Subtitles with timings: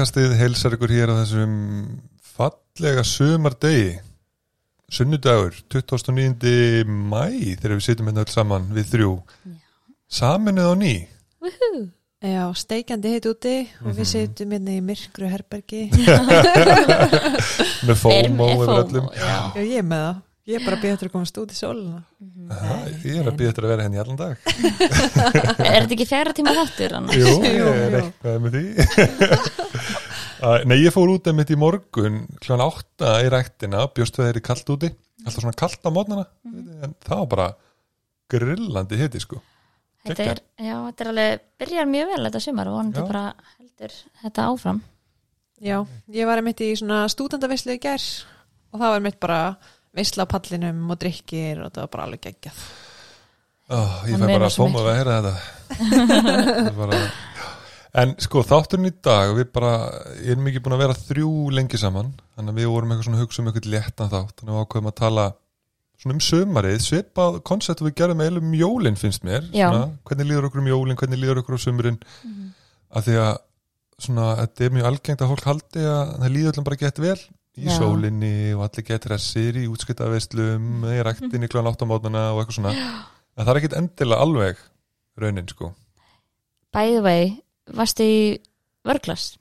[0.00, 1.50] Kvíðakastið heilsar ykkur hér á þessum
[2.24, 3.98] fallega sumardegi
[4.88, 6.86] sunnudagur 29.
[6.88, 7.26] mæ
[7.60, 9.10] þegar við sitjum hérna öll saman við þrjú
[10.08, 10.94] saminuð á ný
[11.44, 11.82] Woohoo.
[12.24, 13.52] Já, steikjandi heit úti
[13.82, 13.98] og Mhm.
[14.00, 15.82] við setjum hérna í myrkru herbergi
[17.84, 19.52] með fómo FOMO, öllum já.
[19.52, 20.16] Já, ég er með það
[20.48, 21.98] Ég er bara að byrja eftir að komast út í sóluna
[22.54, 24.46] Aha, ég er að býða eftir að vera henni í allan dag.
[25.70, 26.94] Er þetta ekki fjara tíma þáttur?
[27.14, 28.64] Jú, ég er eitthvað með því.
[30.70, 32.56] Nei, ég fór út mitt í morgun kl.
[32.56, 34.90] 8 í ræktina bjóst við þeirri kallt úti.
[35.26, 36.24] Alltaf svona kallt á mótnana
[36.80, 37.48] en það var bara
[38.32, 39.42] grillandi hiti sko.
[40.08, 43.08] Þetta er, já, þetta er alveg, byrjar mjög vel þetta sumar og vonandi Já.
[43.10, 43.24] bara
[43.58, 44.80] heldur þetta áfram.
[45.60, 45.76] Já,
[46.16, 48.00] ég var einmitt í svona stúdendavislu í gær
[48.72, 49.40] og það var einmitt bara
[49.96, 52.62] veisla á pallinum og drikkir og það var bara alveg geggjað.
[53.70, 55.34] Oh, Ég fæ bara að fóma að heyra þetta.
[56.66, 57.00] Er bara,
[58.00, 59.70] En sko, þátturinn í dag við bara,
[60.22, 63.18] ég erum ekki búin að vera þrjú lengi saman, þannig að við vorum eitthvað svona
[63.18, 65.24] að hugsa um eitthvað léttan þátt, þannig að við ákveðum að tala
[66.00, 69.48] svona um sömarið, svipað koncept við gerðum eiginlega um jólinn finnst mér.
[69.50, 72.46] Svona, hvernig líður okkur um jólinn, hvernig líður okkur á sömurinn Mhm.
[72.94, 73.32] af því að
[74.06, 77.18] svona, þetta er mjög algengt að fólk haldi að það líður öllum bara gett vel
[77.58, 77.74] í Já.
[77.80, 82.74] sólinni og allir gett hressir í útskiptaveslum, í ræktinni kláðan áttamótana og eitthvað svona
[83.36, 84.62] en það er ekkit endilega alveg
[85.20, 85.72] raunin sko
[86.70, 87.30] By the way,
[87.74, 88.18] varstu í
[88.86, 89.32] vörglas?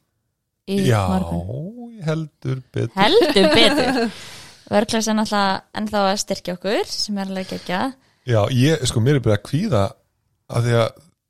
[0.70, 1.94] Í Já, morgun?
[2.06, 4.10] heldur betur Heldur betur.
[4.70, 7.78] Vörglas er náttúrulega ennþá að styrkja okkur sem er alveg ekki
[8.30, 9.84] Já, ég, sko, mér er bara að kvíða
[10.50, 10.90] af því að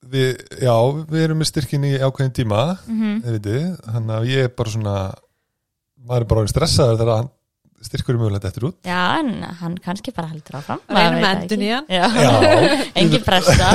[0.10, 0.30] við,
[0.64, 0.74] já,
[1.12, 4.74] við erum með styrkin í ákveðin tíma mm þið veitir, þannig að ég er bara
[4.74, 4.96] svona
[6.08, 7.30] maður er bara orðinn stressaður þegar hann
[7.90, 9.30] styrkur er mögulegt eftir út Já, en
[9.62, 10.82] hann kannski bara heldur áfram.
[10.90, 12.00] Það endun í ekki.
[12.04, 12.88] hann.
[13.04, 13.70] Engin pressa.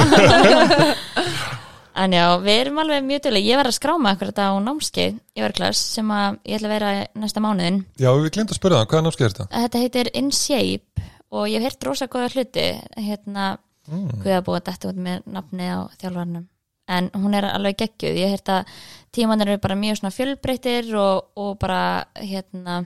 [2.04, 3.46] en já, við erum alveg mjög döguleg.
[3.48, 6.92] Ég var að skráma þetta á námskeið í vörglas sem að ég ætla að vera
[7.22, 7.80] næsta mánuðin.
[8.00, 9.48] já, við glemt að spyrja það, hvaða námskeið er þetta?
[9.64, 12.66] Þetta heitir In Shape og ég hef heyrt rosa góða hluti
[13.08, 14.06] hérna, Mm.
[14.22, 16.44] hvað að búa þetta út með nafni á þjálfarnum
[16.88, 18.18] en hún er alveg geggjuð.
[18.20, 18.74] Ég heyrt að
[19.14, 22.82] tímanir eru bara mjög svona fjölbreyttir og, og bara hérna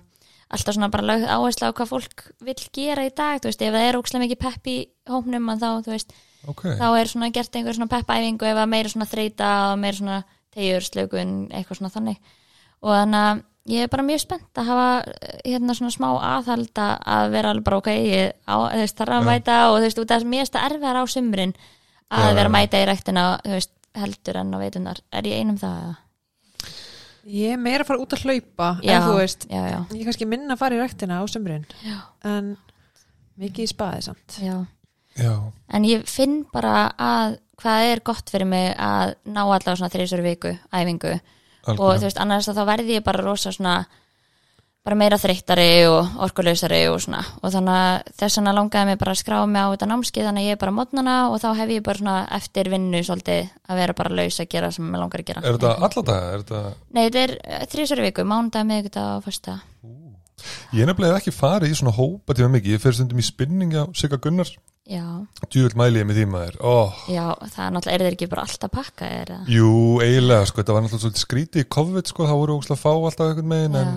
[0.49, 3.75] alltaf svona bara lögð áherslu á hvað fólk vil gera í dag, þú veist, ef
[3.75, 4.77] það er ókslega mikið pepp í
[5.11, 6.17] hópnum að þá, þú veist
[6.49, 9.99] Ok, þá er svona gert einhver svona peppæfingu ef að meira svona þreita og meira
[9.99, 10.19] svona
[10.55, 12.21] tegjur, slökun, eitthvað svona þannig.
[12.81, 14.91] Og þannig að ég er bara mjög spennt að hafa
[15.45, 19.29] hérna svona smá aðhalda að vera alveg bara ok ég á, þú veist, þarf að
[19.29, 21.55] mæta og þú veist, út af mér er þetta erfiðar á sumrin
[22.09, 25.59] að vera að mæta í ræktina þú veist, heldur en á veitunar er ég einum
[25.61, 25.81] það?
[25.85, 25.97] eða?
[27.29, 30.01] Ég er meira að fara út að hlaupa Já, en þú veist, já, já, ég
[30.01, 31.99] er kannski minna að fara í ræktina á sömurinn Já.
[32.25, 32.57] en
[33.39, 34.55] mikið í spaði samt já
[35.19, 35.33] já,
[35.75, 40.23] en ég finn bara að hvað er gott fyrir mig að ná allavega svona þrísur
[40.25, 41.17] viku æfingu
[41.69, 43.81] og þú veist, annars þá verði ég bara rosa svona
[44.87, 49.15] bara meira þreyttari og orkuleysari og svona og þannig að þess vegna langaði mig bara
[49.15, 51.73] að skrá mig á þetta námskið þannig að ég er bara mótnana og þá hef
[51.75, 55.25] ég bara svona eftir vinnu svolítið að vera bara laus að gera sem ég langar
[55.25, 56.31] að gera Er þetta alla daga?
[56.31, 56.63] Er þetta...
[56.95, 59.59] Nei, þetta er þrísari viku, mánudag, miðvikudag og fyrsta
[60.73, 63.75] Ég er nefnilega ekki farið í svona hópa tíma mikið Ég fer stundum í spinning
[63.75, 64.55] á Sigga Gunnars
[64.89, 65.05] Já,
[65.53, 67.01] Djúvill mæli ég með því maður oh.
[67.13, 69.09] já, það er náttúrulega, er þeir ekki bara alltaf pakka?
[69.53, 73.27] Jú, eiginlega, sko, þetta var náttúrulega skrítið í COVID, sko, það voru ógslag fá alltaf
[73.27, 73.83] einhvern megin, Já.
[73.83, 73.91] en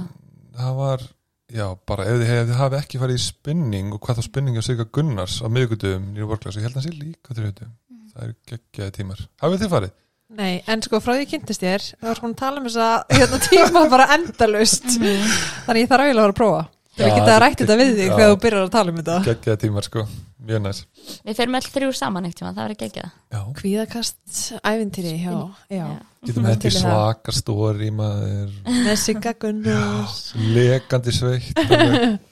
[0.57, 1.05] það var,
[1.51, 4.87] já, bara ef þið, hafi ekki farið í spinning og hvað þá spinning á Sigga
[4.97, 7.73] Gunnars á miðgutum nýra vorklas, ég held að hann sé líka þrjóðum,
[8.11, 9.25] það eru geggjaði tímar.
[9.43, 9.97] Hafið þið farið?
[10.31, 12.83] Nei, en sko frá því ég kynntist þér þá var svona að tala um þess
[12.85, 16.61] að hérna, tíma bara endalust þannig ég þarf eiginlega að fara að prófa
[17.01, 19.17] til að geta rætt þetta við þig þegar þú byrjar að tala um þetta.
[19.27, 20.05] Geggjaði tímar, sko,
[20.49, 20.79] mjög næs.
[21.25, 22.95] Við fyrir með þrjú saman eitt tíma, það það
[23.31, 25.35] Já, Kvíðakast ævintýri, já,
[25.71, 25.85] já.
[26.27, 26.69] getum það.
[26.77, 30.17] svaka stóri, maður, með Sigga Gunnars
[30.55, 31.61] lekandi sveitt.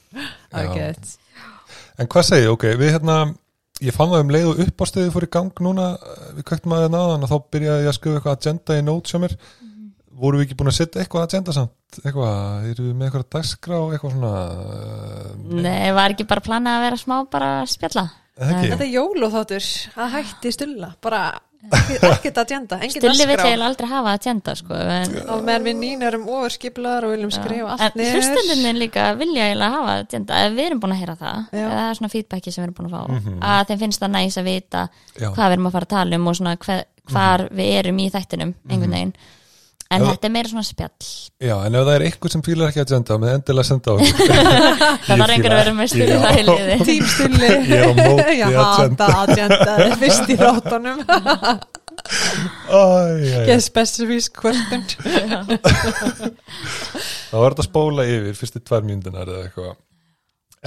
[2.00, 3.16] En hvað segið, ok, við hérna
[3.84, 6.86] ég fann það um leið og uppástöðu fór í gang núna, eh, við köktum að
[6.86, 9.36] það náðan og þá byrjaði ég að skrifa eitthvað agenda í nót hjá mér
[10.20, 12.00] voru við ekki búin að setja eitthvað agenda samt?
[12.04, 14.34] Eitthvað, eru við með eitthvað dagskrá eitthvað svona
[14.78, 15.36] eh,
[15.66, 18.08] Nei, var ekki bara planið að vera smá bara að spjalla?
[18.40, 19.66] Þetta er jóluþáttur
[20.00, 21.22] að hætti stulla bara
[21.76, 23.50] ekkert- ekkert agenda, engin Stulli vill dagskrá.
[23.50, 27.74] eiginlega aldrei hafa agenda sko, en, og meðan við nýn erum ofurskiplaðar og viljum skrifa
[27.76, 31.42] allt en hlustendunni líka vilja eiginlega hafa agenda, ef við erum búin að heyra það.
[31.52, 31.66] Já.
[31.74, 33.02] það er svona feedbacki sem við erum búin að fá.
[33.18, 33.36] Mhm.
[33.50, 34.86] að þeim finnst það næs að vita
[35.20, 35.28] Já.
[35.36, 36.56] hvað við erum að fara að tala um og svona
[37.10, 39.14] hvar við erum í þættinum einhvern veginn
[39.90, 40.08] en Já.
[40.12, 41.08] þetta er meira svona spjall.
[41.42, 45.10] Já, en ef það er eitthvað sem fílar ekki agenda með endilega senda á það
[45.10, 46.76] þarf einhver að vera með stulli það í liði.
[46.90, 48.64] Tímstulli Ég er á móti Ég agenda.
[48.70, 50.38] hata agenda, það er fyrst í
[52.70, 52.78] æ.
[53.50, 54.82] Get specific question
[57.30, 59.76] þá er þetta að spóla yfir fyrstu tvær mínútunar eða eitthvað.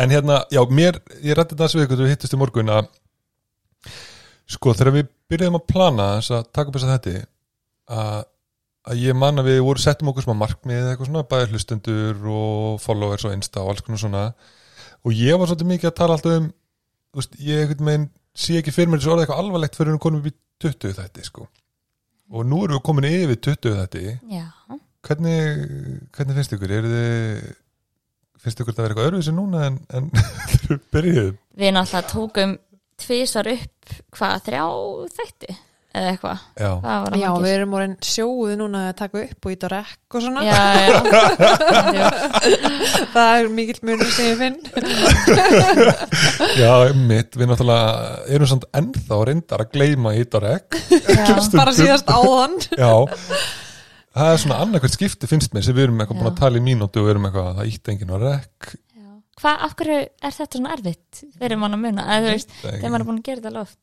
[0.02, 2.86] En hérna, já, mér, ég rætti þetta við ykkur þegar við hittust í morgun að
[4.52, 7.14] sko, þegar við byrjuðum að plana þess að taka upp þess að þetta
[7.92, 8.22] að,
[8.88, 12.26] að ég man að við voru settum okkur smá markmið eða eitthvað svona, bæði hlustundur
[12.32, 14.24] og followers og insta og alls konar svona.
[15.06, 16.50] Og ég var svolítið mikið að tala alltaf um
[17.16, 20.22] veist, ég einhvern veginn sé ekki fyrir mér þessu orðið eitthvað alvarlegt fyrir við konum
[20.22, 21.48] upp í 20 þetta sko.
[22.32, 24.04] Og nú erum við komin yfir 20 þetta
[25.02, 25.66] hvernig,
[26.14, 26.74] hvernig finnst ykkur?
[26.78, 27.50] Er þið
[28.42, 30.08] finnst ykkur að vera eitthvað öðruvísi núna en, en
[30.94, 31.36] byrjuðum?
[31.58, 32.56] við náttúrulega tókum
[33.02, 34.64] tvisar upp hvað þrjá
[35.18, 35.56] þætti
[35.92, 36.42] eða eitthvað.
[36.56, 36.70] Já,
[37.20, 40.44] Já, við erum orðin sjóðu núna að taka upp og ít á rekk og svona.
[40.46, 40.62] Já,
[41.98, 42.06] já.
[43.12, 44.58] Það er mikill munur sem ég finn.
[46.62, 47.90] Já, mitt við náttúrulega
[48.36, 50.80] erum samt ennþá reyndar að gleyma hitt á rekk.
[51.60, 52.56] Bara síðast áðan.
[52.72, 52.92] Já,
[54.16, 56.64] það er svona annarkvært skipti finnst mér sem við erum eitthvað búin að tala í
[56.64, 58.74] mínútu og við erum eitthvað að það ítt enginn á rekk.
[58.96, 59.08] Já.
[59.42, 61.24] Hvað, af hverju er þetta svona erfitt?
[61.38, 63.66] Fyrir mann að muna, eða þú veist, þegar maður er búin að gera þetta alveg
[63.68, 63.80] oft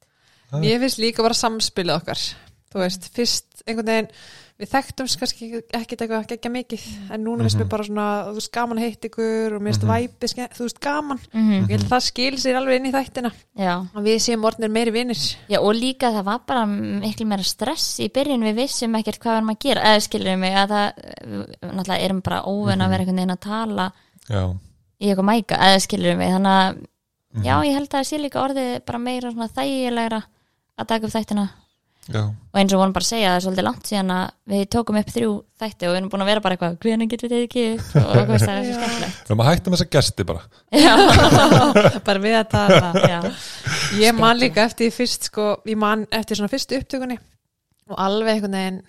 [0.51, 2.22] Mér finnst líka bara samspilið okkar.
[2.69, 4.13] Þú veist, fyrst einhvern veginn
[4.60, 6.81] Við þekktum kannski ekkit eitthvað geggja mikið
[7.16, 7.63] En núna finnst Mhm.
[7.63, 9.92] mér bara svona Þú veist, gaman að hitt ykkur og mér finnst Mhm.
[9.94, 11.19] væpi Þú veist, gaman.
[11.34, 13.31] Mm Ég held að það skil sér alveg inn í þættina.
[13.57, 17.44] Já, Og við séum orðnir meiri vinnir Já, og líka það var bara miklu meira
[17.44, 18.44] stress í byrjun.
[18.44, 19.81] Við vissum ekkert hvað við erum að gera.
[19.81, 20.94] Eða skilur mig að það
[21.24, 23.92] við náttúrulega erum bara óvinn að vera einhvern veginn að tala
[24.30, 24.54] Já,
[25.00, 26.30] í eitthvað mæka eða skilur mig.
[26.36, 26.75] Þannig að
[27.34, 27.44] mhm.
[27.44, 27.90] já, ég held
[30.80, 31.48] að taka upp þættina.
[32.10, 34.62] Já, og eins og vonum bara að segja það er svolítið langt síðan að við
[34.74, 37.44] tókum upp þrjú þætti og við erum búin að vera bara eitthvað hvernig getum við
[37.44, 39.20] tekið upp og það er svo skemmtilegt.
[39.20, 40.42] Við erum að hætta með þessa gesti bara.
[40.74, 40.94] Já,
[42.08, 42.90] Bara við að tala.
[43.14, 43.20] Já,
[44.00, 47.20] Ég man líka eftir fyrst sko Ég man eftir svona fyrstu upptökunni
[47.90, 48.81] Og alveg einhvern veginn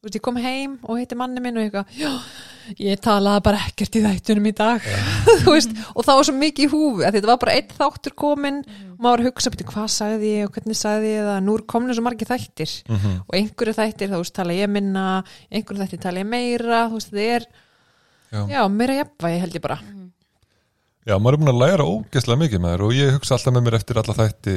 [0.00, 2.08] Þú veist, ég kom heim og hitti manni minn og eitthvað, já,
[2.80, 4.86] ég talaði bara ekkert í þættunum í dag,
[5.42, 8.62] þú veist, og það var svo mikið í húfi, þetta var bara einn þáttur komin
[8.64, 11.24] og maður hugsa, betur, hvað sagði ég og hvernig sagði ég?
[11.26, 12.74] Það, nú er komin svo margir þættir.
[12.90, 15.04] Mm og einhverju þættir, þá veist, tala ég minna,
[15.50, 17.46] einhverju þættir tala ég meira, þú veist, þetta er,
[18.30, 18.40] Já.
[18.46, 19.78] já, meira jafnvægi held ég bara.
[21.08, 23.64] Já, maður er búin að læra ógeðslega mikið með þér og ég hugsa alltaf með
[23.66, 24.56] mér eftir alla þætti.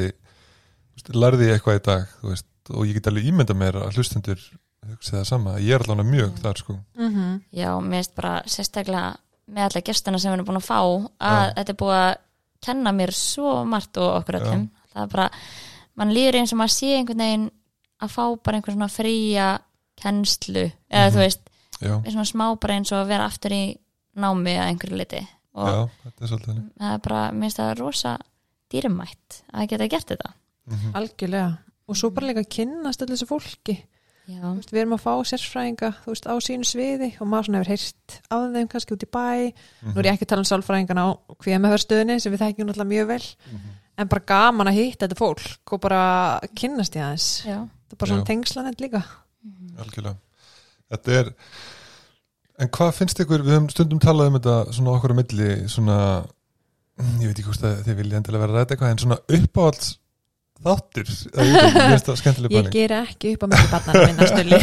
[1.13, 4.43] Lærði ég eitthvað í dag veist, og ég get alveg ímynda mér að hlustendur
[4.91, 6.75] hugsa það sama, ég er allavega mjög þar sko.
[6.99, 8.03] Mm já, mér
[12.63, 12.65] Já.
[12.65, 15.29] kenna mér svo margt og okkur öllum það er bara,
[15.95, 17.51] mann líður eins og maður sé einhvern veginn
[18.01, 19.59] að fá bara einhver svona fría
[20.01, 21.13] kennslu eða Mhm.
[21.13, 21.39] þú veist,
[21.81, 23.77] Já, er svona smá bara eins og að vera aftur í
[24.15, 26.27] námi að einhverju liti og já, þetta er
[26.79, 28.17] það er bara, mér finnst það rosa
[28.71, 30.33] dýrmætt að geta gert þetta
[30.65, 30.93] Mhm.
[30.95, 31.57] Algjörlega.
[31.89, 33.83] Og svo bara líka að kynnast öllu þessu fólki.
[34.27, 37.47] Já, Þú veist, við erum að fá sérfræðinga þú veist, á sínu sviði og maður
[37.49, 39.53] svona hefur heyrt af þeim kannski út í bæ.
[39.83, 41.09] Nú er ég ekki að tala um sálfræðingana á
[41.73, 43.69] hörstöðinni sem við þekkjum náttúrulega mjög vel Mhm.
[43.97, 47.27] en bara gaman að hitta þetta fólk og bara kynnast í aðeins.
[47.45, 48.29] Já, þetta er bara svona Já.
[48.31, 49.03] tengslanett líka.
[49.77, 50.15] Algjörlega.
[50.91, 51.33] Þetta er
[52.59, 55.97] en hvað finnst ykkur, við höfum stundum talað um þetta svona okkur á milli svona,
[56.99, 59.19] mm, ég veit ekki hvort að þið vilja endilega vera að ræta eitthvað en svona
[59.27, 59.97] uppáhalds
[60.63, 61.45] þáttur eða
[62.49, 64.59] ég ekki, ger ekki upp á mjög barnanum minna stulli.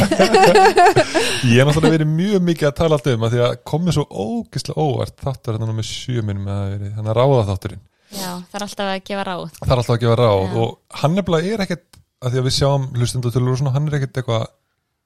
[1.51, 4.05] Ég er náttúrulega verið mjög mikið að tala alltaf um að því að komið svo
[4.25, 5.15] ógislega óvart.
[5.21, 8.67] Þáttur hérna með sjö minnum að það verið þannig að ráða þátturinn, já, það er
[8.67, 9.43] alltaf að gefa ráð.
[9.57, 10.53] Það er alltaf að gefa ráð Já.
[10.61, 13.97] og hann nefnilega er ekkert að því að við sjáum hlustundatölur og svona, hann er
[13.99, 14.47] ekkert eitthvað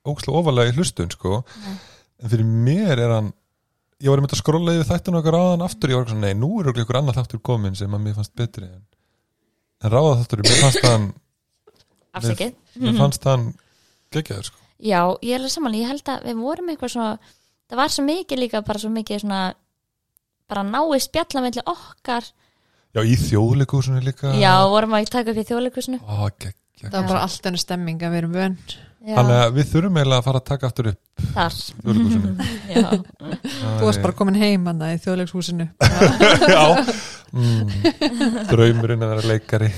[0.06, 1.42] ógislega ofalega í hlustun sko.
[2.22, 3.34] En fyrir mér er hann
[4.04, 6.40] ég var einmitt að skrolla yfir þættinu okkar áðan aftur ég var eitthvað svona, nei,
[6.40, 8.82] nú er örugglega ykkur annar þáttur komin sem að mér fannst betri en
[9.84, 11.08] ráða þáttur, mér fannst hann
[12.18, 12.56] afsakið.
[12.84, 13.46] Mér fannst hann
[14.16, 14.62] geggjaður sko.
[14.86, 17.06] Já, ég er alveg saman, ég held að við vorum eitthvað svo,
[17.72, 19.44] það var svo mikið líka bara svo mikið svona
[20.52, 22.28] bara náið spjalla melli okkar.
[22.96, 24.36] Já, í þjóðleikúsinu líka.
[24.40, 25.48] Já, vorum að taka upp í
[26.76, 26.92] geggjað.
[26.92, 28.58] það var bara allt ennur stemming að við erum vön
[29.06, 31.02] þannig að við þurfum eiginlega að fara að taka aftur upp
[31.36, 31.54] þar.
[33.76, 35.68] Þú varst bara komin heim hann í þjóðleikshúsinu
[36.56, 36.66] já.
[37.36, 37.68] Mm,
[38.50, 39.70] draumurinn að vera leikari.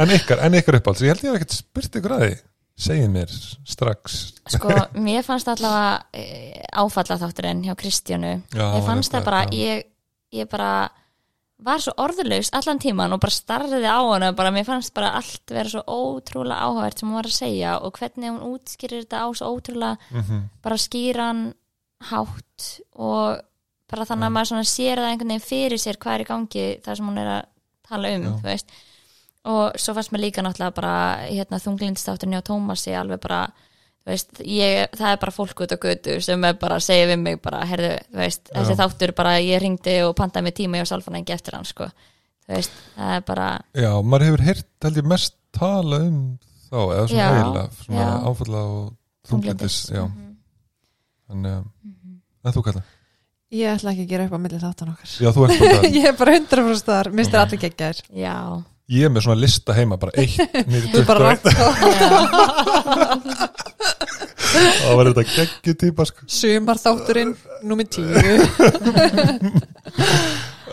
[0.00, 1.02] En ykkar, en ykkar uppáhalds?
[1.04, 2.32] Ég held ég hef ekkert spurt ykkur að því.
[2.80, 3.32] Segið mér
[3.68, 4.16] strax.
[4.54, 4.72] Sko,
[5.06, 8.32] mér fannst allavega e, áfalla þátturinn hjá Kristjánu.
[8.54, 9.84] Já, Ég fannst það bara, ég,
[10.32, 10.70] ég bara
[11.62, 15.52] var svo orðulaus allan tíman og bara starfiði á hana bara, mér fannst bara allt
[15.52, 19.28] vera svo ótrúlega áhugavert sem hún var að segja og hvernig hún útskýrir þetta á
[19.36, 21.42] svo ótrúlega Mhm, bara skýran
[22.10, 23.40] hátt og
[23.90, 26.96] bara þannig að maður sér það einhvern veginn fyrir sér hvað er í gangi það
[26.96, 27.42] sem hún er að
[27.90, 28.70] tala um þú veist.
[29.44, 30.94] og svo fannst mér líka náttúrulega bara
[31.26, 33.50] hérna, þunglindstátturinn hjá Tómasi alveg bara
[34.06, 37.18] veist, ég, það er bara fólk út á götu sem er bara að segja við
[37.22, 41.34] mig bara, herðu, veist, þessi þáttur bara ég ringdi og pantaði mig tíma hjá sálfanengi
[41.34, 41.90] eftir hann sko,
[42.48, 46.22] veist, það er bara Já, maður hefur heyrt held ég mest tala um
[46.70, 48.96] þá, eða svona Já, eiginlega svona áfalla og
[49.30, 50.26] þunglindis já, Mhm.
[51.30, 52.82] þannig að en þú kalla,
[53.50, 55.08] Ég ætla ekki að gera upp á milli þáttan okkar.
[55.18, 58.02] Já þú ert bara Ég er bara 100% þar, minnst þér allir geggjaðir.
[58.14, 58.34] Já,
[58.90, 60.40] ég er með svona lista heima, bara eitt
[60.98, 61.50] er bara 21.
[64.50, 66.20] já, það var þetta geggju típa sko.
[66.40, 67.32] Sumar þátturinn,
[67.66, 68.00] númer 10
[70.70, 70.72] Æ,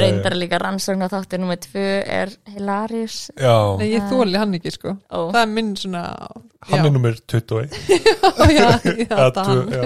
[0.00, 3.28] reyndar líka rannsókn á þáttur nummer tvö er Hilarious.
[3.36, 4.94] Já, Nei, ég þóli hann ekki sko.
[5.12, 6.00] Ó, Það er minn svona
[6.70, 8.00] hann er nummer 21 já,
[8.48, 9.84] já, já, Eða það já.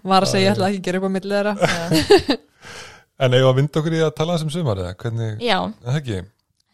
[0.00, 1.52] Var að segja, ég ætla ekki að gera upp á já,
[3.20, 4.92] en eigum að vinda okkur í að tala sem sumar eða?
[5.00, 5.56] Hvernig, já.
[5.60, 6.20] Er það ekki?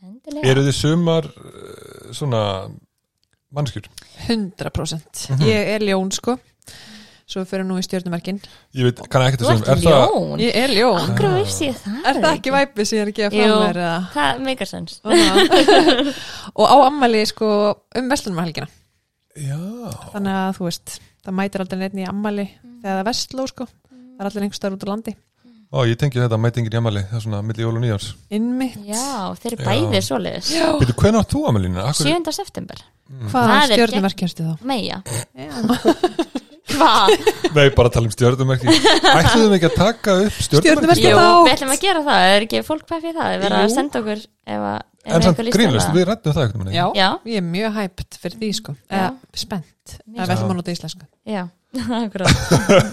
[0.07, 0.49] Endilega.
[0.53, 2.43] Eru þið sumar uh, svona
[3.57, 3.89] mannskjur
[4.27, 5.47] 100% Mhm.
[5.49, 6.37] Ég er ljón sko.
[7.27, 8.37] Svo við fyrir nú í stjórnumerkin
[8.79, 10.43] ég veit, kann ekki Þú að ert segja er ljón.
[10.45, 10.99] Ég er ljón.
[11.11, 13.47] Akkur veist ég það Er það ekki væpið sem ég er að gefa Jú.
[13.49, 13.97] fram mér eða?
[14.15, 15.01] Það meikar sens.
[16.55, 17.49] Og á ammæli sko
[17.99, 18.69] um vestlunum helgina
[19.37, 19.59] já,
[20.15, 20.95] þannig að þú veist,
[21.27, 23.67] það mætir aldrei neitt í ammæli þegar það er vestló sko.
[23.67, 25.17] Það er allir einhvers staðar út á landi
[25.75, 28.77] Ó, ég tengi þetta mætingin í amali, það er svona milli jól og nýjárs innmitt,
[28.87, 29.69] Já, þeir eru Já.
[29.71, 31.87] bæðir svoleiðis Veitu, hvernig átt þú amalina?
[31.99, 32.35] 7.
[32.37, 32.83] september
[33.33, 34.67] hvað Það er stjórnumerkjumstu þá?
[34.71, 35.03] Meja
[35.35, 35.51] Já.
[36.67, 37.13] Hvað?
[37.55, 40.39] Nei, bara að tala um stjörnumerki Ætluðum ekki að taka upp?
[40.49, 41.05] Stjörnumerki.
[41.07, 43.29] Jú, við ætlum að gera það Er ekki fólk í það?
[43.31, 46.73] Við verðum að senda okkur ef, að- En samt grínlust, við rættum það ekkert um
[46.75, 47.09] Já, Já.
[47.31, 50.75] ég er mjög hæpt fyrir því sko eða spennt, Mjög ef við ætlum að nota
[50.75, 51.45] íslensku Já,
[52.03, 52.31] akkurat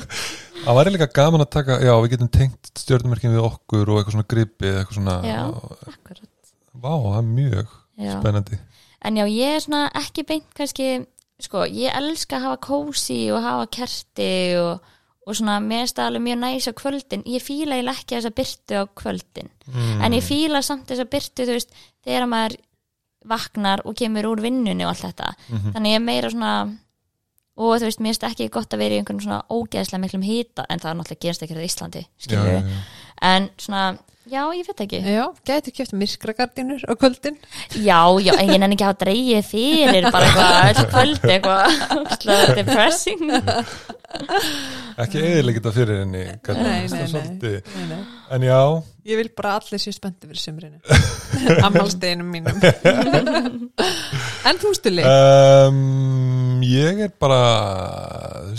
[0.63, 4.15] Það væri líka gaman að taka, já, við getum tengt stjörnumerkin við okkur og eitthvað
[4.15, 5.39] svona gripi eitthvað svona, Já.
[5.91, 8.13] Akkurat vá, það er mjög Já.
[8.15, 8.59] spennandi
[9.03, 10.89] En já, ég er svona ekki beint kannski,
[11.43, 14.29] sko, ég elska að hafa kósi og hafa kerti
[14.61, 14.85] og,
[15.27, 17.25] og svona, alveg mjög næs á kvöldin.
[17.27, 19.51] Ég fíla eiginlega ekki þessa byrtu á kvöldin.
[19.67, 20.05] mm.
[20.07, 21.75] En ég fíla samt þessa byrtu, þú veist,
[22.07, 22.55] þegar maður
[23.27, 25.33] vaknar og kemur úr vinnunni og allt þetta.
[25.49, 25.75] Mhm.
[25.75, 26.53] Þannig ég er meira svona,
[27.57, 30.65] og þú veist, mér finnst ekki gott að vera í einhvern svona ógeðslega miklum hita,
[30.69, 32.81] en það er náttúrulega gerist ekki á Íslandi, já, já, já.
[33.23, 33.83] En svona,
[34.27, 35.01] já, ég veit ekki.
[35.13, 37.37] Já, gæti kæft myrkragardinur á kvöldin
[37.77, 43.23] Já, já, en ég nenni ekki að dreigið fyrir bara eitthvað, öll kvöld eitthvað depressing
[45.03, 47.53] Ekki eðileg þetta fyrir henni Nei, nei,
[47.89, 48.01] nei.
[48.33, 48.59] En já,
[49.03, 50.79] Ég vil bara allir séu spennti fyrir sumrinu
[51.67, 52.55] Ammálsteginum mínum
[54.47, 55.03] En þú stuli?
[55.07, 57.39] um, ég er bara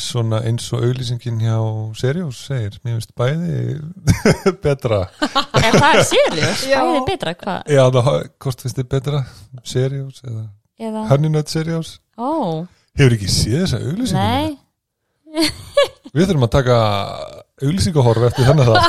[0.01, 1.57] svona eins og auglýsingin hjá
[2.01, 3.81] Seriós segir, mér finnst bæði
[4.65, 5.01] betra
[5.61, 6.65] Er það seriós?
[6.69, 6.81] Já.
[6.85, 7.73] Bæði betra, hvað?
[7.77, 8.11] Já, það,
[8.45, 9.23] hvort finnst þið betra
[9.75, 10.45] Seriós eða
[10.85, 12.65] Eða, Honeynet Seriós ó,
[12.99, 14.21] Hefur ekki séð þessa auglýsingu?
[14.21, 14.61] nei
[16.15, 16.75] Við þurfum að taka
[17.68, 18.78] auglýsingahorf eftir þannig það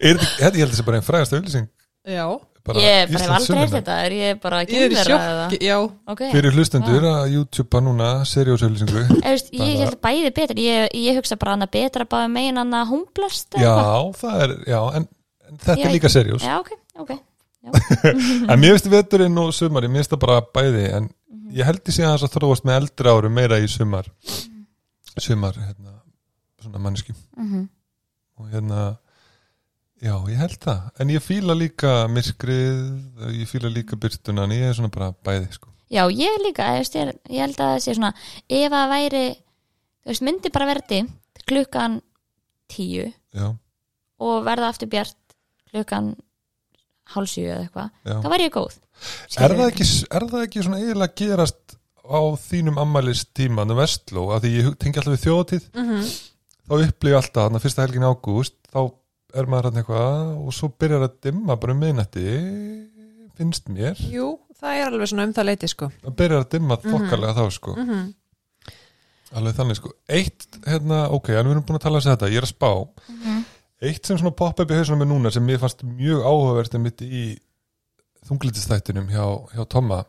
[0.00, 1.66] Er þetta, ég held þessi bara einn frægast auglýsing.
[2.06, 2.24] Já,
[2.66, 5.14] bara Ég hef aldrei heyrt þetta, er ég bara að ég er kynna eða?
[5.50, 5.76] sjokki Já,
[6.12, 10.56] Ok, Fyrir hlustendur að YouTube núna Seriós auglýsingu Eða, veist, ég held bæði betra.
[10.62, 13.74] Ég, ég hugsa bara hana betra bara megin hana hómblast Já,
[14.20, 15.08] það er, já, en,
[15.50, 16.70] en þetta Já, er líka seriós Já, ok,
[17.02, 17.16] ok
[18.52, 21.52] En mér finnst veturinn og sumari, mér finnst það bara bæði En Mhm.
[21.58, 24.06] ég held ég sé að það þróast með eldri árum meira í sumar.
[25.22, 25.92] Sumar, hérna,
[26.66, 27.68] svona manneski Mhm.
[28.38, 28.98] Og hérna,
[30.02, 30.80] já, ég held það.
[31.00, 35.48] En ég fíla líka myrkrið Ég fíla líka byrtuna En ég er svona bara bæði,
[35.56, 35.68] sko.
[35.90, 36.90] Já, ég líka, ég,
[37.30, 38.12] ég, held að það sé svona
[38.50, 39.24] ef að væri,
[40.02, 40.98] þú veist, myndi bara verði
[41.46, 42.00] klukkan
[42.68, 43.54] tíu Já,
[44.18, 45.16] og verða aftur bjart
[45.70, 46.16] klukkan
[47.14, 47.90] hálsjö eða eitthvað,
[48.24, 48.76] þá væri ég góð.
[49.38, 52.20] Er það ekki, er það ekki svona eiginlega gerast á
[52.50, 56.10] þínum ammælistíma um Vestló, af því ég tengi alltaf við þjóðatíð Mhm.
[56.66, 58.80] Þá upplýði ég alltaf þarna fyrsta helgin í ágúst þá
[59.36, 62.26] er maður hann eitthvað og svo byrjar að dimma bara um miðnætti
[63.36, 63.98] finnst mér.
[64.10, 65.90] Jú, það er alveg svona um það leiti sko.
[66.06, 67.76] Að byrjar að dimma þokkalega þá sko.
[67.76, 68.06] Mm
[69.34, 69.92] alveg þannig sko.
[70.12, 72.70] Eitt, hérna, ok, en við erum búin að tala um þetta ég er að spá.
[73.10, 73.44] Mhm.
[73.76, 77.02] eitt sem svona poppa upp í hausnum með núna sem mér fannst mjög áhugavert mitt
[77.02, 77.38] í
[78.24, 80.06] þunglitistættinum hjá, hjá Tomma.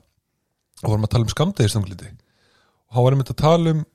[0.83, 3.87] Og vorum að tala um skamdegistungliti og hann var einmitt að tala um að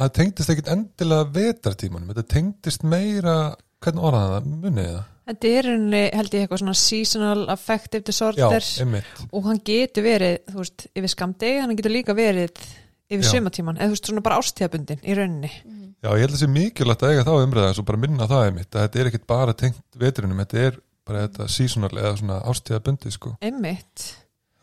[0.00, 3.38] það tengdist ekkit endilega vetartímanum þetta tengdist meira
[3.80, 5.08] hvernig orðaði það, munið það?
[5.30, 9.20] Þetta er henni, held ég, eitthvað svona seasonal affective Já, disorder einmitt.
[9.30, 12.64] Og hann getur verið, þú veist, yfir skamdegi hann getur líka verið
[13.10, 13.30] yfir Já.
[13.36, 15.52] sumatíman eða þú veist, svona bara ástíðabundin í rauninni.
[16.00, 18.44] Já, ég held að það sé mikilvægt að eiga þá umræða og bara minna það
[18.48, 22.40] einmitt að þetta er ekkit bara tengt veturinnum, þetta er bara þetta seasonal eða svona
[22.50, 23.34] ástíða bundi sko.
[23.44, 24.06] Einmitt.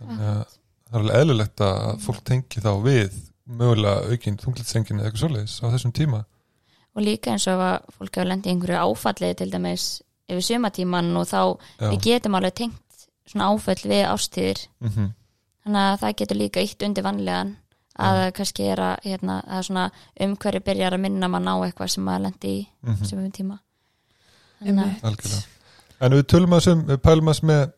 [0.01, 5.09] Þannig að það er alveg eðlilegt að fólk tengi þá við mögulega aukinn þunglitsengin eða
[5.09, 6.23] eitthvað svoleiðis á þessum tíma.
[6.97, 9.85] Og líka eins og að fólk hefur lendið í einhverju áfalli til dæmis
[10.27, 11.39] yfir sumatíman og þá
[11.79, 11.89] Já.
[11.91, 15.13] við getum alveg tengt svona áföll við ástíðir mm
[15.67, 17.49] þannig að það getur líka ítt undir vanlegan
[17.99, 19.91] að það kannski er að, hérna, að svona
[20.23, 23.05] umhverju byrjar að minna mann á eitthvað sem maður lendi í Mhm.
[23.09, 23.57] sumum tíma.
[24.63, 25.47] Þannig að
[25.99, 27.73] en við tölum að sum, við pælum að með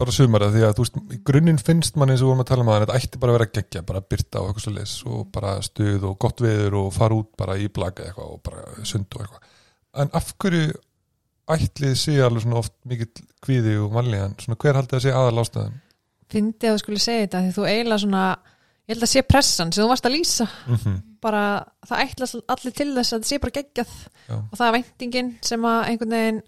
[0.00, 2.64] bara sumara því að þú veist, í grunninn finnst mann eins og vorum að tala
[2.64, 5.26] um að þetta ætti bara að vera geggja, bara byrta og eitthvað svo leis og
[5.34, 9.12] bara stuð og gott veður og fara út bara í blaga eitthvað og bara sund
[9.14, 9.52] og eitthvað.
[10.00, 10.72] En af hverju
[11.50, 15.44] ætlið sé alveg svona oft mikill kvíði og vanlíðan, svona hver haldið að sé aðal
[15.44, 15.78] ástæðan
[16.30, 18.24] fyndi að þú skulle segja þetta því þú eiginlega svona,
[18.86, 20.50] ég held að sé pressan sem þú varst að lýsa.
[20.70, 21.44] Mm bara
[21.84, 23.94] það ætlast allir til þess að það sé bara geggjað.
[24.30, 24.36] Já.
[24.38, 26.38] og það er væntingin sem að einhvern veginn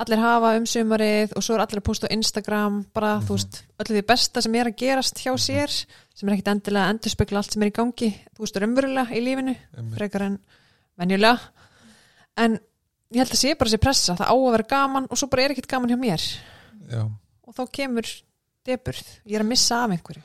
[0.00, 3.26] allir hafa um sumarið og svo er allir að posta á Instagram bara Mhm.
[3.26, 5.68] þú veist, öllu því besta sem er að gerast hjá sér
[6.14, 8.10] sem er ekkit endilega að endurspegla allt sem er í gangi.
[8.36, 9.56] Þú veist, raunverulega í lífinu
[9.96, 10.38] frekar en
[10.98, 11.40] venjulega.
[12.36, 12.58] En
[13.12, 15.42] ég held að sé bara sé pressa það á að vera gaman og svo bara
[15.44, 16.22] er ekkit gaman hjá mér.
[16.90, 17.02] Já,
[17.46, 18.06] og þá kemur
[18.66, 20.22] deburð, ég er að missa af einhverju.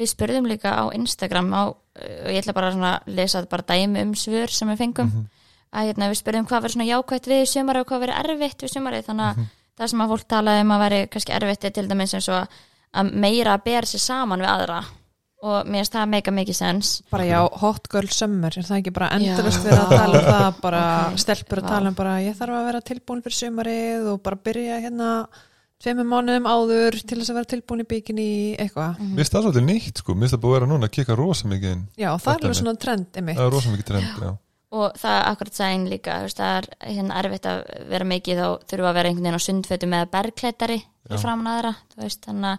[0.00, 4.12] Við spurðum líka á Instagram á, og ég ætla bara að lesa bara dæmi um
[4.14, 5.06] svör sem við fengum.
[5.06, 5.26] Mhm.
[5.74, 8.72] Að hérna, við spurðum hvað verður svona jákvætt við sumarið og hvað verður erfitt við
[8.74, 9.04] sumarið.
[9.06, 9.46] Þannig að Mhm.
[9.80, 12.48] það sem að fólk talaði um að veri kannski erfitt er til dæmis eins og
[12.94, 14.80] að meira að bera sér saman við aðra.
[15.42, 17.02] Og mér finnst það mega mikið sens.
[17.10, 20.60] Bara já, hot girl summer er það ekki bara endurist verið að tala um það
[20.66, 21.16] bara Ok.
[21.22, 21.68] stelpur að Vá.
[21.68, 25.26] tala um bara ég þarf að vera tilbúin fyrir sumarið og bara byrja hérna
[25.80, 28.28] tveimur mánuðum áður til þess að vera tilbúin í bikini
[28.60, 30.92] eitthvað, mér finnst það svolítið nýtt sko, mér finnst það búið að vera núna að
[30.98, 31.86] kika rosa mikið inn.
[31.96, 34.36] Já það er alveg svona trend einmitt, það er rosa mikið trend, já
[34.70, 38.40] og það er akkurat sæn líka þú veist, það er hérna erfitt að vera mikið
[38.40, 39.96] þá þurfa að vera einhvern veginn á sundfötum
[41.00, 41.10] Já.
[41.10, 42.58] fyrir framan aðra veist, þannig að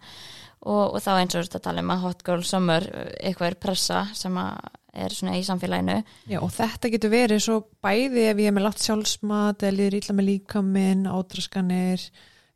[0.62, 4.02] og, og þá eins og þetta tala um að hot girl summer eitthvað er pressa
[4.18, 8.50] sem að er svona í samfélaginu já og þetta getur verið svo bæði ef ég
[8.50, 12.04] er með látt sjálfsmat eða líður illa með líkaminn, átraskanir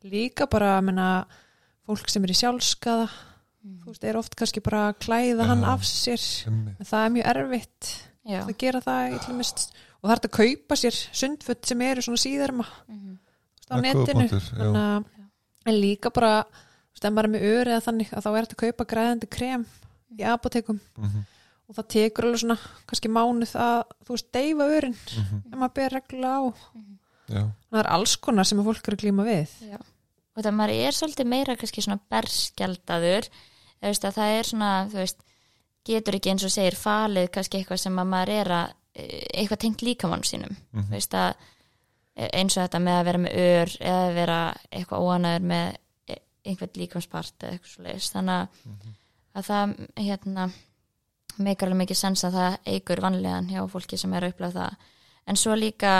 [0.05, 1.07] líka bara, menna
[1.87, 5.69] fólk sem er í sjálfskaða þú veist, er oft kannski bara að klæða hann Já.
[5.71, 6.27] af sér
[6.83, 7.93] það er mjög erfitt
[8.25, 9.11] að gera það
[10.01, 13.17] og það er að kaupa sér sundfött sem eru svona síðarma Mhm.
[13.69, 15.05] á Það er góður netinu þannig
[15.65, 16.45] en líka bara
[17.23, 19.65] er með öri eða þannig að þá er hægt að kaupa græðandi krem
[20.17, 21.25] í apotekum Mhm,
[21.69, 22.57] og það tekur alveg svona
[22.87, 26.43] kannski mánuð að þú veist deyfa örin mhm, ef maður ber reglulega á.
[27.25, 29.49] Já, það er alls konar sem að fólk eru að glíma við.
[29.71, 29.77] Já.
[30.37, 33.27] og það maður er svolítið meira kannski svona berskjaldadur
[34.13, 35.17] það er svona þú veist,
[35.85, 39.83] getur ekki eins og segir falið kannski eitthvað sem að maður er að eitthvað tengt
[39.83, 40.55] líkamann sínum.
[40.71, 41.33] Mhm, Þú veist að
[42.15, 44.37] eins og þetta með að vera með ör eða vera
[44.71, 45.65] eitthvað óanæður með
[46.07, 48.95] e- einhvern líkamspart eða eitthvað svo leiðis þannig að, mhm.
[49.35, 50.49] að það hérna
[51.37, 54.77] meikar alveg mikið sens að það eigur vanlegan hjá fólki sem er að upplega það.
[55.27, 55.93] En svo líka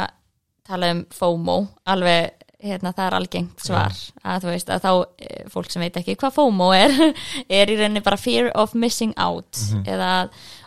[0.64, 1.58] tala um FOMO
[1.92, 5.98] alveg hérna það er algengt svar að þú veist að þá eh, fólk sem veit
[6.02, 6.94] ekki hvað FOMO er
[7.60, 9.84] er í rauninni bara fear of missing out Mhm.
[9.86, 10.12] eða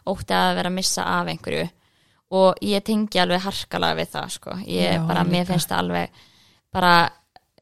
[0.06, 1.68] ótti að vera að missa af einhverju
[2.30, 5.52] og ég tengi alveg harkalega við það sko, ég Já, bara, mér líka.
[5.52, 6.10] finnst það alveg
[6.72, 7.10] bara,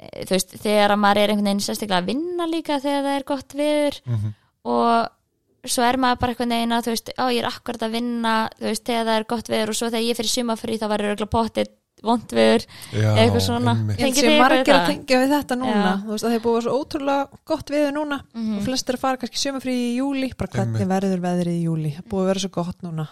[0.00, 3.16] eh, þú veist, þegar að maður er einhvern veginn sérstaklega að vinna líka þegar það
[3.20, 4.34] er gott viður mhm.
[4.64, 7.94] og svo er maður bara einhvern veginn að þú veist, á ég er akkurat að
[7.96, 10.86] vinna þú veist, þegar það er gott viður og svo þegar ég fyrir sumafrí þá
[10.90, 11.85] verður örugglega pottið vond
[12.92, 13.72] já, Eitthvað svona.
[13.96, 14.86] eitthvað við margir að það?
[14.90, 15.92] tengja við þetta núna.
[16.04, 18.18] Þú veist að þeir búið svo ótrúlega gott við núna.
[18.34, 18.56] Mhm.
[18.58, 22.04] og flestir að fara kannski sömufrí í júli bara hvernig verður veðrið í júli það
[22.04, 23.08] er búið að vera svo gott núna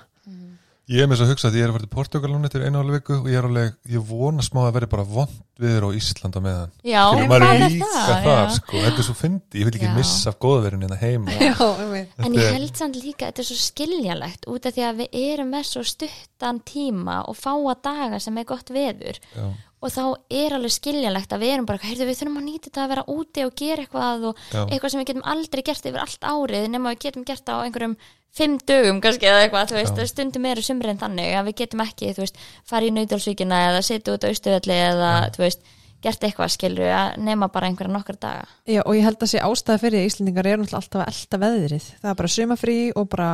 [0.84, 2.62] Ég er með þess að hugsa að ég er að fara til Portugal núna eftir
[2.66, 5.86] einu álega viku og ég er alveg, ég vona smá að vera bara vond viður
[5.88, 8.10] á Íslanda meðan já, Skilur, en hvað er líka það?
[8.26, 8.52] þar Já.
[8.58, 9.94] sko, þetta er svo fyndi, ég vil ekki Já.
[9.96, 12.10] missa af góðverðin hérna heima já, einmitt.
[12.18, 14.98] En Þetta ég held samt líka að þetta er svo skiljalegt út af því að
[15.00, 19.46] við erum með svo stuttan tíma og fáa daga sem er gott veður já,
[19.84, 20.02] og þá
[20.42, 23.06] er alveg skiljalegt að við erum bara, heyrðu við þurfum að nýta þetta að vera
[23.14, 26.68] úti og gera eitthvað og já, eitthvað sem við getum aldrei gert yfir allt árið
[26.76, 27.96] nema við getum gert það á einhverjum
[28.34, 30.08] fimm dögum kannski eða eitthvað, þú veist, Já.
[30.10, 34.16] stundum eru sumrin þannig að við getum ekki, þú veist, fara í nautalsvíkina eða setja
[34.16, 35.62] út á austuvelli eða, þú veist,
[36.04, 39.38] gert eitthvað skilur að nema bara einhverja nokkar daga Já, og ég held að sé
[39.40, 41.86] ástæða fyrir að Íslendingar eru alltaf að elda veðrið.
[42.02, 43.28] Það er bara sumafrí og bara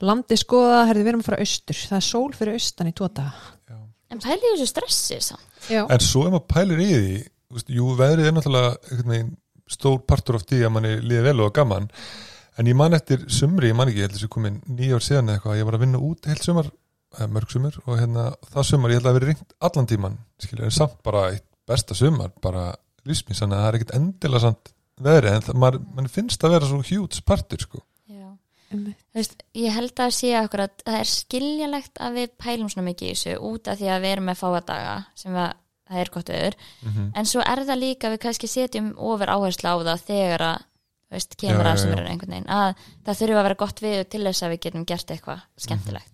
[0.00, 1.80] landi skoða, herði við erum að fara austur.
[1.90, 3.26] Það er sól fyrir austan í tóta.
[3.68, 3.76] já.
[4.14, 7.74] en pælið þessu stressi samt Já, En svo ef maður pælir í því þú veist,
[7.76, 9.20] Jú, veðrið er náttúrulega
[9.76, 11.90] stór partur af því að manni líði vel og gaman
[12.56, 15.04] En ég man eftir sumri, ég man ekki, ég held að þessi komin nýja ár
[15.04, 18.24] síðan eða eitthvað, ég var að vinna út heilt sumar eh, mörg sumar og hérna
[18.52, 21.96] það sumar ég held að vera ringt allan tíman skilur, en samt bara eitt besta
[21.98, 22.70] sumar bara
[23.06, 24.72] lífsmins þannig að það er ekkit endilega samt
[25.06, 27.82] veðri en það, maður, mann finnst að vera svo hjúts partur sko.
[28.08, 28.30] Já.
[28.72, 29.02] Einmitt.
[29.12, 32.86] Þú veist, ég held að sé okkur að það er skiljalegt að við pælum svona
[32.88, 35.52] mikið í þessu út af því að við erum með fáadaga sem við,
[35.86, 39.34] það er gott öður mm en svo er það líka að við kannski setjum ofur
[39.36, 40.64] áherslu á það þegar að
[41.12, 42.48] veist, kemur Já, að sem er einhvern veginn.
[42.50, 46.12] Að það þurfa að vera gott við til þess að við getum gert eitthvað skemmtilegt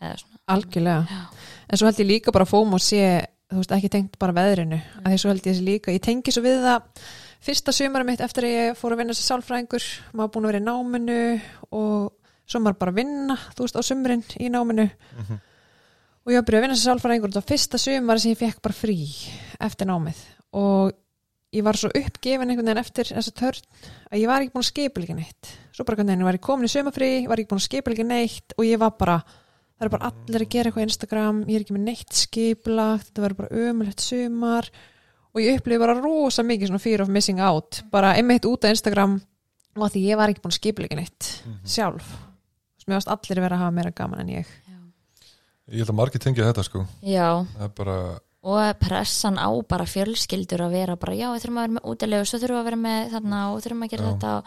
[0.00, 0.38] eða svona.
[0.50, 1.02] Algjörlega.
[1.10, 1.50] Já.
[1.68, 3.02] en svo held ég líka bara að fóma og sé
[3.50, 4.78] þú veist, ekki tengt bara veðrinu.
[4.78, 5.02] Mm.
[5.02, 7.04] að því svo held ég þessi líka, ég tengi svo við það
[7.40, 10.60] fyrsta sumarum mitt eftir að ég fór að vinna sem sálfræðingur, maður búin að vera
[10.60, 11.20] í náminu
[11.76, 12.10] og
[12.50, 14.88] svo maður bara vinna þú veist, á sumrin í náminu.
[15.18, 15.40] Mhm.
[16.20, 18.38] og ég að byrja að vinna sem sálfræðingur og það var fyrsta sumar sem ég
[18.38, 18.98] fekk bara frí
[19.60, 20.18] eftir námið.
[20.52, 20.92] Og
[21.52, 23.64] ég var svo uppgefin einhvern veginn eftir þessa törn
[24.12, 25.50] að ég var ekki búin að skipa ekki neitt.
[25.74, 28.06] Svo bara einhvern veginn var ég komin í sumafrí var ekki búin að skipa ekki
[28.06, 31.56] neitt og ég var bara það er bara allir að gera eitthvað á Instagram ég
[31.56, 34.70] er ekki með neitt skipulagt þetta verður bara ömulegt sumar
[35.34, 38.74] og ég upplifi bara rosa mikið svona fear of missing out bara einmitt út af
[38.76, 39.18] Instagram
[39.78, 41.60] og að því ég var ekki búin að skipula ekki neitt Mhm.
[41.64, 42.06] sjálf.
[42.80, 44.46] Sem ég varst allir vera að hafa meira gaman en ég.
[45.70, 46.80] Ég held að margir tengja þetta sko.
[47.06, 47.96] Já, það er bara
[48.40, 52.28] og pressan á bara fjölskyldur að vera bara, já, við þurfum að vera með útilegu
[52.28, 54.10] svo þurfum að vera með þarna og þurfum að gera Já.
[54.10, 54.38] þetta á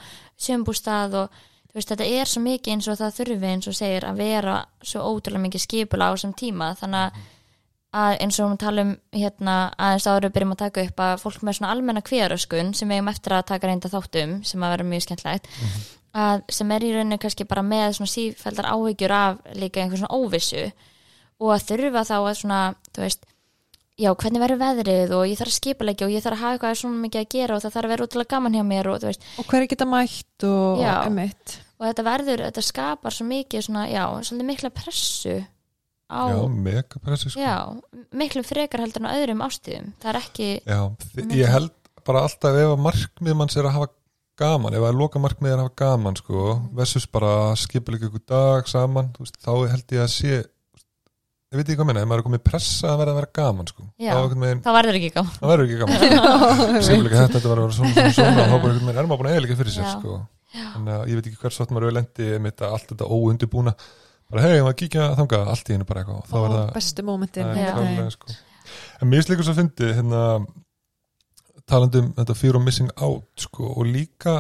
[0.47, 4.08] sömbústað og þú veist, þetta er svo mikið eins og það þurfi eins og segir
[4.10, 6.71] að vera svo ótrúlega mikið skipula á þessum tíma.
[6.79, 7.21] Þannig
[7.93, 11.15] að eins og við tala um hérna aðeins áður við byrjum að taka upp að
[11.21, 14.73] fólk með svona almenna kvíðaröskun sem við eigum eftir að taka reynda þáttum sem að
[14.73, 15.51] vera mjög skemmtlegt
[16.13, 20.17] að sem er í rauninu kannski bara með svona sífældar áhyggjur af líka einhver svona
[20.17, 20.65] óvissu.
[21.41, 22.60] Og að þurfa þá að svona,
[22.93, 23.25] þú veist
[23.99, 26.79] já, hvernig verður veðrið og ég þarf að skipulegja og ég þarf að hafa eitthvað
[26.82, 29.10] svona mikið að gera og það þarf að vera útrúlega gaman hjá mér og þú
[29.12, 30.93] veist, og hverju geta mætt og Já.
[31.06, 35.36] einmitt og þetta verður, þetta skapar svo mikið svona, já, svolítið mikla pressu
[36.10, 37.39] á, já, mega pressi sko.
[37.43, 37.56] já,
[38.13, 40.79] miklu frekar heldur en á öðrum ástíðum, það er ekki Já,
[41.13, 41.71] þi- ég held
[42.06, 43.91] bara alltaf ef að markmið manns er að hafa
[44.38, 48.67] gaman ef að loka markmið er að hafa gaman sko, versus bara skipulega ykkur dag
[48.67, 50.39] saman, þú veist, þá held ég að sé
[51.53, 53.67] ég veit ekki hvað minna, ef maður er komið pressa að vera að vera gaman
[53.69, 53.83] sko.
[54.01, 54.13] Já.
[54.13, 55.97] þá verður ekki gaman það verður ekki gaman
[56.87, 59.09] skipulega þetta, þetta var að vera svona, svona, svona og þá bara einhvern veginn er
[59.11, 59.91] maður búin að eiginlega fyrir sér Já.
[59.99, 60.15] sko.
[60.53, 63.75] þannig að ég veit ekki hvers átt maður hefur lendi með allt þetta óundibúna
[64.33, 66.73] bara hei, maður kíkja þangað allt í hennu bara eitthvað og þá er og það
[66.79, 68.09] bestu mómentin Það er Já.
[68.17, 68.35] sko.
[69.03, 70.21] En mér líka svo að fyndi hérna,
[71.69, 74.39] talandi um þetta fear of missing out sko, og líka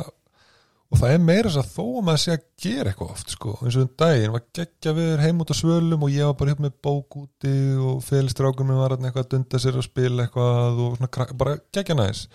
[0.93, 3.53] og það er meira þess að þó að maður sé að gera eitthvað oft sko,
[3.65, 6.53] eins og um daginn var geggja við heim út á svölum og ég var bara
[6.53, 10.81] upp með bók úti og félistrákur minn var eitthvað að dunda sér og spila eitthvað
[10.85, 12.27] og svona, bara geggja næs.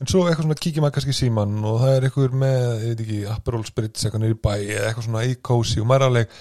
[0.00, 3.04] En svo eitthvað svona kíkja maður kannski síman og það er eitthvað með, ég veit
[3.04, 6.34] ekki, Aperol Spritz eitthvað í bæ eða eitthvað svona í kósi og maður er alveg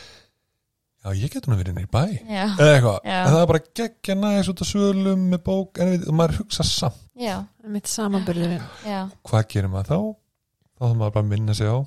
[1.03, 2.03] já, ég get nú verið í bæ.
[2.23, 3.19] Já, eða eitthvað, Já.
[3.19, 6.63] en það er bara geggja næs út á svölum með bók, en við, maður hugsa
[6.71, 7.35] samt, já,
[7.67, 9.01] mitt samanbyrðurinn já.
[9.27, 10.22] Hvað gerir maður þá
[10.83, 11.77] þá þarf maður bara að minna sig á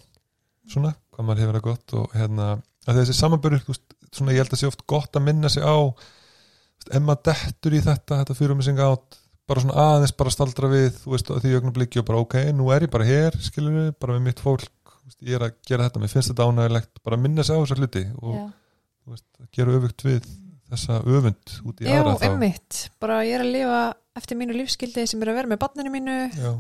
[0.66, 2.46] svona, hvað maður hefur það gott og hérna,
[2.86, 3.30] að þessi
[3.66, 5.76] veist, svona ég held að sé oft gott að minna sig á
[6.86, 10.70] ef maður dettur í þetta þetta fyrir mig singa átt bara svona aðeins bara staldra
[10.70, 13.92] við, þú veist, því augnablikki og bara ok, nú er ég bara hér, skilur við
[14.02, 17.20] bara með mitt fólk, veist, ég er að gera þetta mér finnst þetta ánægilegt, bara
[17.20, 18.48] minna sig á þessa hluti og já,
[19.12, 20.26] veist, gera öfugt við
[20.66, 22.26] þessa öfund út í Já, aðra þá.
[22.26, 23.82] einmitt, bara ég er að lifa
[24.18, 26.50] eftir mínu lífskildi sem er að vera með barninu mínu Já,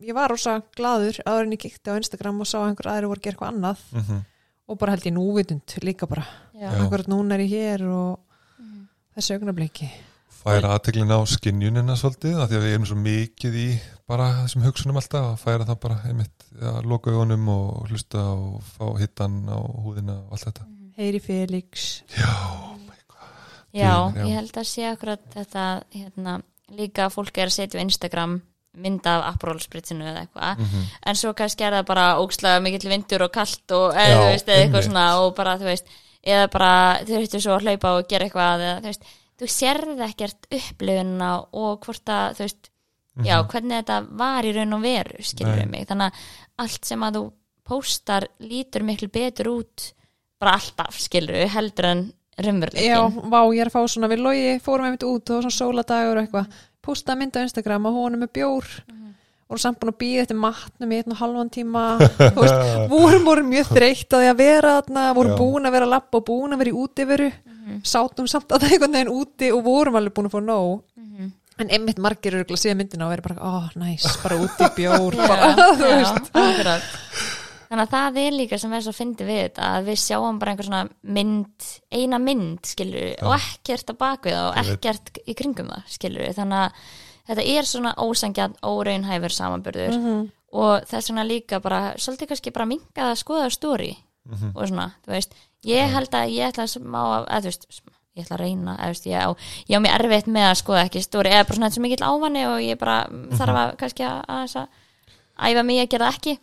[0.00, 3.06] ég var rosa gladur áður en ég kíkti á Instagram og sá að einhver aðri
[3.10, 3.78] voru að gera eitthvað annað.
[3.92, 4.24] Mhm.
[4.68, 6.26] Og bara held ég núvitund líka bara.
[6.60, 8.18] Akkurat núna er ég hér og
[8.58, 8.88] Mhm.
[9.16, 9.90] þessu augnabliki
[10.46, 14.62] færa aðteglin á skinjunina svolítið af því að við erum svo mikið í bara þessum
[14.62, 19.42] hugsunum alltaf að færa það bara einmitt að loka augunum og hlusta og fá hittan
[19.50, 20.66] á húðina og allt þetta.
[20.96, 22.02] Heyri Felix.
[22.16, 22.30] Já,
[23.74, 24.24] Já, Já.
[24.24, 28.38] ég held að sé akkurat þetta hérna, líka að fólk er að setja á Instagram
[28.76, 30.58] mynd af Aperol-spritsinu eða eitthvað.
[30.62, 34.16] Mm en svo kannski er það bara ógslega mikill vindur og kalt og eða, Já,
[34.20, 35.86] þú veist, eða eitthvað svona og bara þú veist
[36.26, 36.70] eða bara
[37.06, 39.04] þau þurftu svo að hlaupa og gera eitthvað eða þú veist,
[39.40, 42.70] þú sérð ekkert upplifuna og hvort að þú veist,
[43.16, 43.24] Mhm.
[43.24, 45.86] já, hvernig þetta var í raun og veru, skilur við mig.
[45.88, 46.12] Þannig að
[46.58, 47.22] allt sem að þú
[47.66, 49.92] póstar lítur miklu betur út
[50.38, 52.02] bara alltaf, skilur við, heldur en
[52.36, 55.56] Já, raunveruleikin vá, ég er að fá svona við logi, fórum einmitt út og svona
[55.56, 56.52] sóladagur og eitthvað,
[56.86, 58.70] postaði mynd á Instagram og hún er með bjór.
[59.46, 61.82] Og samt búin að býða eftir matnum í einn og halvan tíma.
[62.18, 65.86] Þú veist, vorum voru mjög þreytt að því að vera þarna, vorum búin að vera
[65.86, 67.28] að lappa og búin að vera í útiveru.
[67.86, 70.82] Sátum samt að það einhvern veginn úti og vorum alveg búin að fá nóg.
[70.98, 71.30] Mhm.
[71.56, 74.74] en einmitt margir eru að síða myndina og vera bara, ó, næs, bara úti í
[74.76, 75.14] bjór.
[75.30, 75.46] Bara,
[75.78, 76.26] þú já, veist.
[76.36, 76.90] akkurat.
[77.66, 80.52] Þannig að það er líka sem er svo fyndið við þetta að við sjáum bara
[80.52, 84.70] einhver svona mynd, eina mynd skilur við og ekkert að baka við það og Ég
[84.76, 86.80] ekkert í kringum það skilur við þannig að
[87.26, 89.96] þetta er svona ósangjarn, óraunhæfur samanburður.
[89.98, 90.24] Mhm.
[90.56, 93.96] og þess vegna líka bara, svolítið kannski bara minga að skoða stóri
[94.30, 94.52] Mhm.
[94.56, 95.34] og svona, þú veist.
[95.66, 97.66] Ég held að ég ætla að smá að, eða, þú veist,
[98.16, 99.30] ég ætla að reyna, veist, ég á,
[99.68, 102.06] ég á mér erfitt með að skoða ekki stóri, eða bara svona þetta sem mikill
[102.06, 104.68] ávanni og ég bara þarf að kannski að, að, að
[105.36, 106.36] æfa mig að gera það ekki.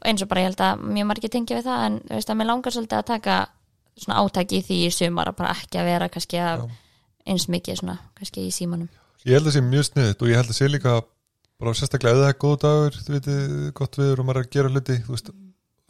[0.00, 2.30] Og eins og bara ég held að mjög margir tengja við það en þú veist
[2.32, 3.36] að mér langar svolítið að taka
[3.96, 6.64] svona átaki í því í sumar að bara ekki að vera kannski að
[7.26, 8.88] eins mikið svona kannski í símanum.
[9.26, 10.96] Ég held að sé mjög sniðið og ég held að sé líka
[11.56, 13.28] bara sérstaklega ef það er góð dagur þú veit,
[13.76, 15.30] gott viður og maður er að gera hluti þú, veist,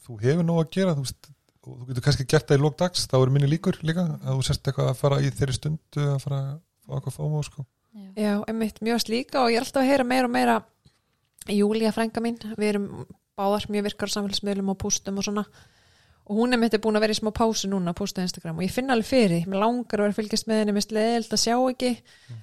[0.07, 1.31] þú hefur nóg að gera þú, veist,
[1.67, 4.29] og þú getur kannski gert það í lók dags þá eru minni líkur líka að
[4.31, 6.55] þú sérst eitthvað að fara í þeirri stundu að fara að
[6.87, 7.67] fá eitthvað fóma sko.
[8.17, 10.57] Já, einmitt mjög slíka og ég er alltaf að heyra meira og meira
[11.53, 13.07] Júlía frænga mín, við erum
[13.39, 15.45] báðar mjög virkar á samfélagsmiðlum og pústum og svona.
[16.27, 18.27] Og hún er mitt er búin að vera í smá pásu núna að pústa á
[18.27, 20.83] Instagram og ég finn alveg fyrir, mér langar að vera að fylgjast með henni, mér
[20.83, 21.91] sleðild að sjá ekki.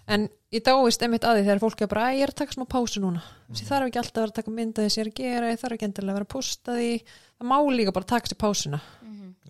[0.08, 2.54] En ég dáist einmitt að því þegar fólk er bara, "Æ, ég er að taka
[2.56, 3.20] smá pásu núna.
[3.50, 3.56] Mm.
[3.60, 5.52] ég þarf ekki alltaf að vera að taka mynda því sem ég er að gera
[5.52, 7.04] ég þarf ekki endilega að vera að pústa því.
[7.40, 8.82] Það má líka bara taka sér pásuna.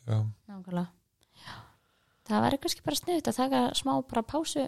[0.07, 0.87] Já, Nákvæmlega.
[1.45, 1.53] Já.
[2.25, 4.67] Það væri kannski bara sniðut að taka smá bara pásu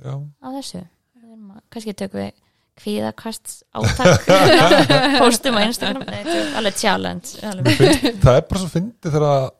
[0.00, 0.88] já, á þessu.
[1.20, 2.32] Við erum að- kannski tökum við
[2.80, 4.28] kvíðakast átak.
[5.22, 6.06] Postum á Instagram.
[6.58, 7.82] Alveg challenge alveg.
[8.22, 9.50] það er bara svo fyndið þegar að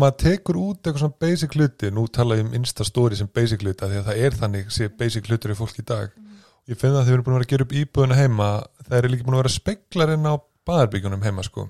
[0.00, 1.90] maður tekur út eitthvað svona basic hluti.
[1.92, 4.72] Nú tala ég um Insta story sem basic hluti af því að það er þannig
[4.72, 6.14] sé basic hlutur í fólk í dag.
[6.70, 8.50] Ég finn að þau eru búin að vera að gera upp íbúðuna heima
[8.86, 10.34] það eru líka búin að vera speklarinn á
[10.68, 11.66] baðarbyggjunum heima sko.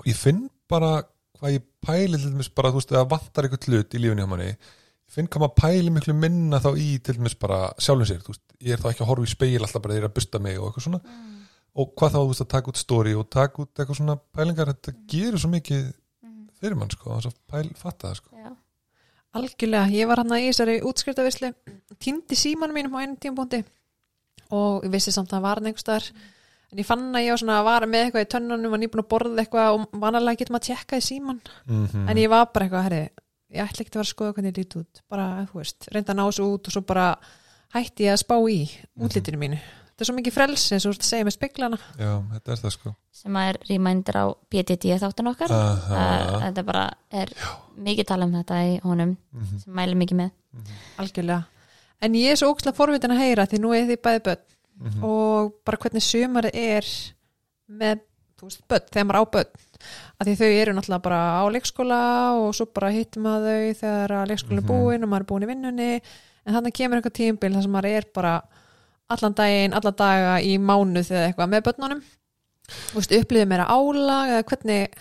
[0.00, 0.98] Og ég finn bara
[1.38, 4.28] hvað ég pæli til dæmis bara, þú veist, það vantar eitthvað hlut í lífinni á
[4.28, 4.50] manni
[5.14, 8.82] finn maður pæli miklu minna þá í til dæmis bara sjálfum sér, veist, ég er
[8.82, 11.00] þá ekki að horfa í speil alltaf bara er að busta mig og eitthvað svona.
[11.74, 14.74] Og hvað þá, þú veist, að taka út story og taka út eitthvað svona pælingar,
[14.74, 15.88] þetta gerir svo mikið
[16.60, 18.44] fyrir mann, sko, þess að pæl, fatta það, sko.
[18.44, 18.52] Já.
[19.34, 21.50] Algjörlega, ég var hann í þessari útskriftavislu
[22.02, 23.64] týndi símanum mínum á einum tímpúndi
[24.54, 26.06] og ég vissi samt að það var hann einhverstaðar
[26.70, 29.02] en ég fann að ég var svona að vara með eitthvað í tönnunum og nýbúin
[29.02, 32.46] að borða eitthvað og vanalega getur maður að tjekka í síman mm en ég var
[32.54, 33.02] bara eitthvað, herri
[33.54, 35.00] ég ætla ekki að vera að skoða hvernig ég lít út.
[35.10, 37.06] Bara, þú veist, reynda að ná þessu út og svo bara
[37.74, 38.58] hætti ég að spá í
[39.00, 39.58] útlitinu mínu.
[39.94, 42.52] Þetta er svo mikið frelsi eins og þú ert að segja með speglana já, þetta
[42.56, 42.92] er það, sko.
[43.14, 45.52] Sem að er reminder á BTD þáttan okkar.
[45.54, 47.30] Þetta bara er
[47.78, 49.58] mikið tala um þetta í honum Mhm.
[49.62, 50.30] sem mæli mikið með.
[50.98, 51.44] Algjörlega.
[52.02, 54.44] En ég er svo ókslega forvitin að heyra því nú er því bæði börn.
[54.74, 55.04] Mhm.
[55.06, 56.82] og bara hvernig sumarið er
[57.70, 58.00] með
[58.36, 59.50] þú veist, börn, þegar maður á börn
[60.20, 62.00] að því þau eru náttúrulega bara á leikskóla
[62.40, 64.70] og svo bara hittum maður þau þegar að leikskólinn er Mhm.
[64.70, 65.90] búinn og maður er búinn í vinnunni
[66.46, 68.34] en þannig kemur eitthvað tímabil þar sem maður er bara
[69.10, 72.02] allan daginn, alla daga í mánuð eða eitthvað með börnunum
[72.64, 74.94] þú veist, upplýðið meira álag eða hvernig,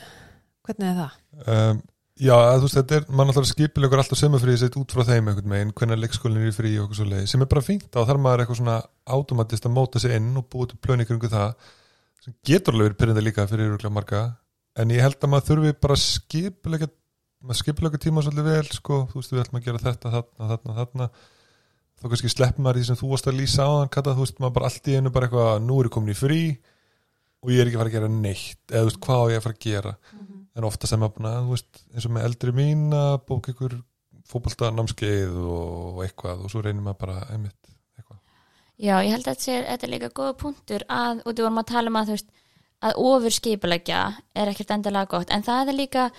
[0.67, 1.11] hvernig er það?
[1.47, 1.81] um,
[2.19, 5.49] já, þú veist, þetta er mann alltaf skipilegur alltaf sömufrið sitt út frá þeim einhvern
[5.55, 7.99] veginn, hvernig leikskólinn er í frí og eitthvað svo leið, sem er bara fínt, þá
[8.03, 11.55] þarf maður eitthvað svona automatist að móta sig inn og búið til plöni kringu það,
[12.23, 14.21] sem getur alveg verið pyrrandi líka fyrir marga
[14.79, 16.89] en ég held að maður þurfi bara að skipilega
[17.43, 20.75] maður skipilega tíma svolítið vel sko, þú veist, við ætlum að gera þetta, þarna, þarna,
[20.79, 21.07] þarna.
[21.99, 24.37] Þá kannski sleppum maður því sem þú varst að lýsa á þann, kata, þú veist,
[24.39, 26.43] maður bara allt í einu bara eitthvað, nú er ég komin í frí
[27.43, 28.61] og ég er ekki að fara að gera neitt.
[28.71, 29.93] Eða þú veist, hvað ég að fara að gera?
[30.53, 33.75] En ofta sem að, þú veist, eins og með eldri mín að bóka ykkur
[34.29, 38.21] fótbolta námskeið og eitthvað og svo reynir maður bara einmitt eitthvað.
[38.79, 41.91] Já, ég held að þetta er líka góða punktur að, og þú vorum að tala
[41.91, 42.31] um að þú veist
[42.83, 43.99] að ofur skipulegja
[44.35, 46.09] er ekkert endilega gott, en það er líka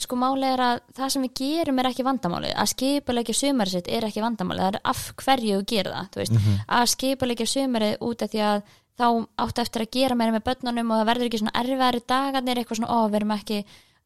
[0.00, 3.90] sko máli er að það sem við gerum er ekki vandamálið, að skipulegja sumarið sitt
[3.92, 6.36] er ekki vandamálið, það er af hverju við gerum það, þú veist,
[6.78, 8.62] að skipulegja sumarið út af því að
[9.02, 9.06] þá
[9.44, 12.80] áttu eftir að gera meira með börnunum og það verður ekki svona erfæri dagarnir, eitthvað
[12.80, 13.60] svona, ó, við erum ekki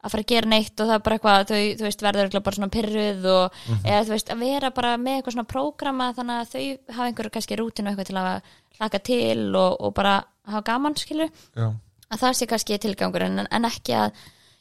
[0.06, 2.46] að fara að gera neitt og það er bara eitthvað þau, þú veist, verður örugglega
[2.46, 6.36] bara svona pyrruð og eða þú veist, að vera bara með eitthvað svona prógrama þannig
[6.36, 10.14] að þau hafa einhverju kannski rútinu eitthvað til að hlaka til og, og bara
[10.46, 11.66] hafa gaman, skilur Já,
[12.12, 14.10] að það sé kannski tilgangur en, en ekki að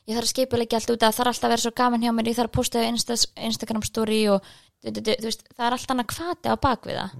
[0.06, 2.14] ég þarf að skipulegja allt út að það er alltaf að vera svo gaman hjá
[2.14, 3.18] mér, ég þarf að posta á Insta,
[3.50, 4.50] Instagram story og
[4.86, 7.16] veist, það er alltaf annað hvati á bakvið það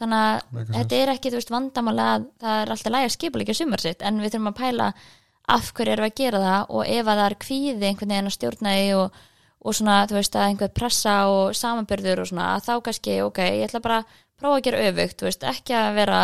[0.00, 0.72] þannig að sense.
[0.74, 4.18] þetta er ekki veist vandamála að það er alltaf læg að skipulegja sumar sitt en
[4.22, 4.88] við þurfum að pæla
[5.54, 8.30] af hverju erum við að gera það og ef að það er kvíði einhvern veginn
[8.30, 9.18] að stjórna því og,
[9.64, 13.68] og svona þú veist að einhver pressa og samanbyrður og svona þá kannski ok, ég
[13.68, 16.20] ætla bara að prófa að gera öfugt veist, ekki að vera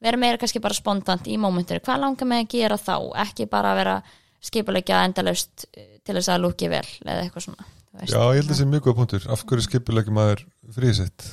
[0.00, 2.94] vera meira kannski bara spontant í mómentinu hvað langar mig að gera þá,
[3.26, 3.98] ekki bara vera
[4.40, 8.12] skipulegja endalaust eh, til þess að lúki vel eða eitthvað svona veist.
[8.14, 10.44] Já, ég held að það sé mjög góð punktur af hverju skipulegum maður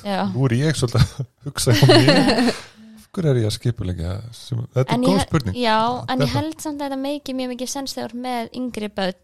[0.04, 0.24] Já.
[0.34, 1.94] Nú er ég svolítið að hugsa um
[2.98, 4.10] af hverju er ég að skipulegja
[4.74, 5.78] þetta er góð spurning Já,
[6.12, 9.16] en ég held samt að þetta meiki mjög mikið sens þegar með yngri börn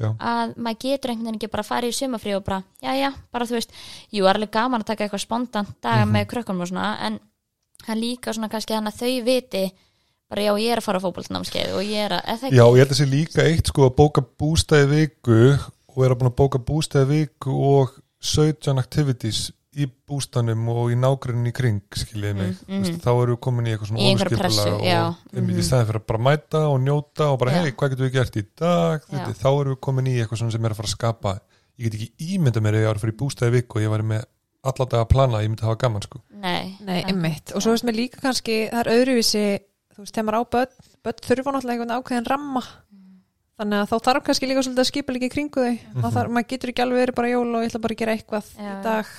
[0.00, 0.10] Já.
[0.16, 3.10] að maður getur einhvern veginn ekki bara að fara í sumafrí og bara, já, já,
[3.32, 3.74] bara þú veist
[4.16, 6.14] jú, er alveg gaman að taka eitthvað spontant daga Mhm.
[6.16, 7.18] með krökkunum og svona, en
[7.84, 9.64] það er líka svona kannski þannig að þau viti
[10.30, 12.78] bara já, ég er að fara á fótboltnámskeið og ég er að, eða Já, ekki
[12.78, 15.40] ég held að sé líka eitt sko að bóka bústæði viku
[15.90, 20.96] og er að búin að bóka bústæði viku og 17 activities í bústanum og í
[20.98, 22.88] nágrunni í kring skiljiði mig, Mm, mhm.
[22.90, 25.60] mm, þá eru við komin í eitthvað svona pressu, og já, einmitt mhm.
[25.62, 27.62] í staðin fyrir að bara mæta og njóta og bara Já.
[27.62, 29.12] hei, hvað getum við gert í dag Já.
[29.12, 31.34] þetta, þá eru við komin í eitthvað sem er að fara að skapa
[31.78, 33.94] ég get ekki ímynda mér ef ég var að fara í bústæði viku og ég
[33.94, 34.26] væri með
[34.62, 37.52] alla dag að plana að ég myndi hafa gaman sko Nei, Nei, einmitt.
[37.56, 39.42] Og svo veist mér líka kannski, það er öðruvísi,
[39.94, 42.62] þú veist, þegar maður á börn, börn þurfa náttúrulega einhvern ákveðin ramma.
[43.60, 45.74] Þannig að þá þarf kannski líka svolítið að skipa líka í kringu þau.
[45.92, 48.14] Mm þarf, maður getur ekki alveg verið bara jól og ég ætla bara að gera
[48.16, 48.78] eitthvað Já, í já.
[48.86, 49.10] dag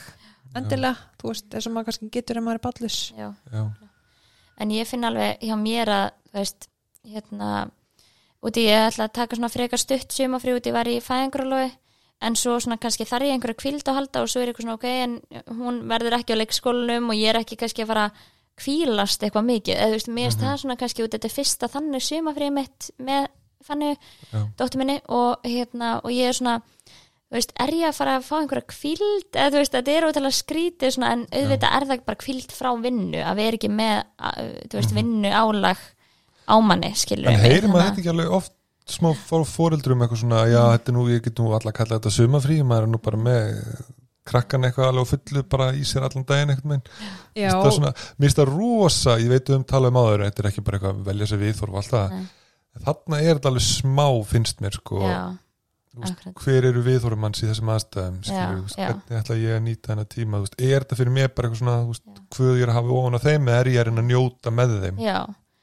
[0.62, 2.98] endilega, þú veist, eins og maður kannski getur ef maður er ballus.
[3.18, 3.28] já.
[3.54, 3.62] Já,
[4.62, 6.68] en ég finn alveg hjá mér að þú veist,
[7.12, 7.52] hérna
[8.42, 11.70] úti ég ætla að taka svona frekar stutt sumafrí úti ég var í fæðingrúlofi
[12.22, 14.78] en svo svona kannski þarf ég einhverja kvíld að halda og svo er eitthvað svona
[14.78, 15.16] ok, en
[15.58, 18.26] hún verður ekki á leikskólanum og ég er ekki kannski að fara að
[18.62, 21.70] kvílast eitthvað mikið, eða þú veist, mér finnst það svona kannski út þetta er fyrsta
[21.72, 23.30] þannig sumafrí mitt með
[23.66, 23.96] þannig
[24.34, 26.56] já, dóttur minni og hérna og ég er svona
[27.32, 30.08] þú veist, er ég að fara að fá einhverja kvíld eða þú veist, þetta er
[30.10, 33.72] ótrúlega skrítið svona, en auðvitað er það bara kvíld frá vinnu að við erum ekki
[33.72, 33.98] með
[34.68, 35.84] þú veist, vinnu álag
[36.52, 37.38] ámanni, skilur Mhm.
[37.40, 38.54] en heyrir maður þetta ekki alveg oft
[38.90, 41.98] smá fór fóreldrum eitthvað svona já, þetta er nú, ég get nú alla að kalla
[42.00, 43.52] þetta sumafrí maður er nú bara með
[44.32, 49.18] krakkan eitthvað alveg fullu bara í sér allan daginn eitthvað svona, mér finnst það rosa,
[49.22, 51.74] ég veit um tala um áður, þetta er ekki bara eitthvað að velja sér viðþorf
[51.74, 52.28] og allt það, Nei.
[52.86, 55.22] þarna er þetta alveg smá finnst mér sko, já,
[56.04, 60.44] veist, hver eru viðþorfum manns í þessum aðstæðum hvernig ætla ég að nýta hennar tíma
[60.44, 63.26] veist, er þetta fyrir mér bara eitthvað svona hvað ég er að hafa ofan á
[63.26, 65.02] þeim eða er ég að reyna að njóta með þeim?
[65.04, 65.18] Já,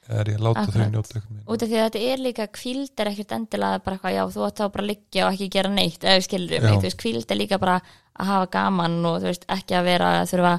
[0.09, 3.11] er ég að láta þau njóta út af því að þetta er líka kvíld er
[3.11, 6.03] ekkert endilega bara eitthvað, já, þú átt þá bara að liggja og ekki gera neitt,
[6.03, 7.77] eða skilur þú veist, kvíld er líka bara
[8.19, 10.53] að hafa gaman og veist, ekki að vera að þurfa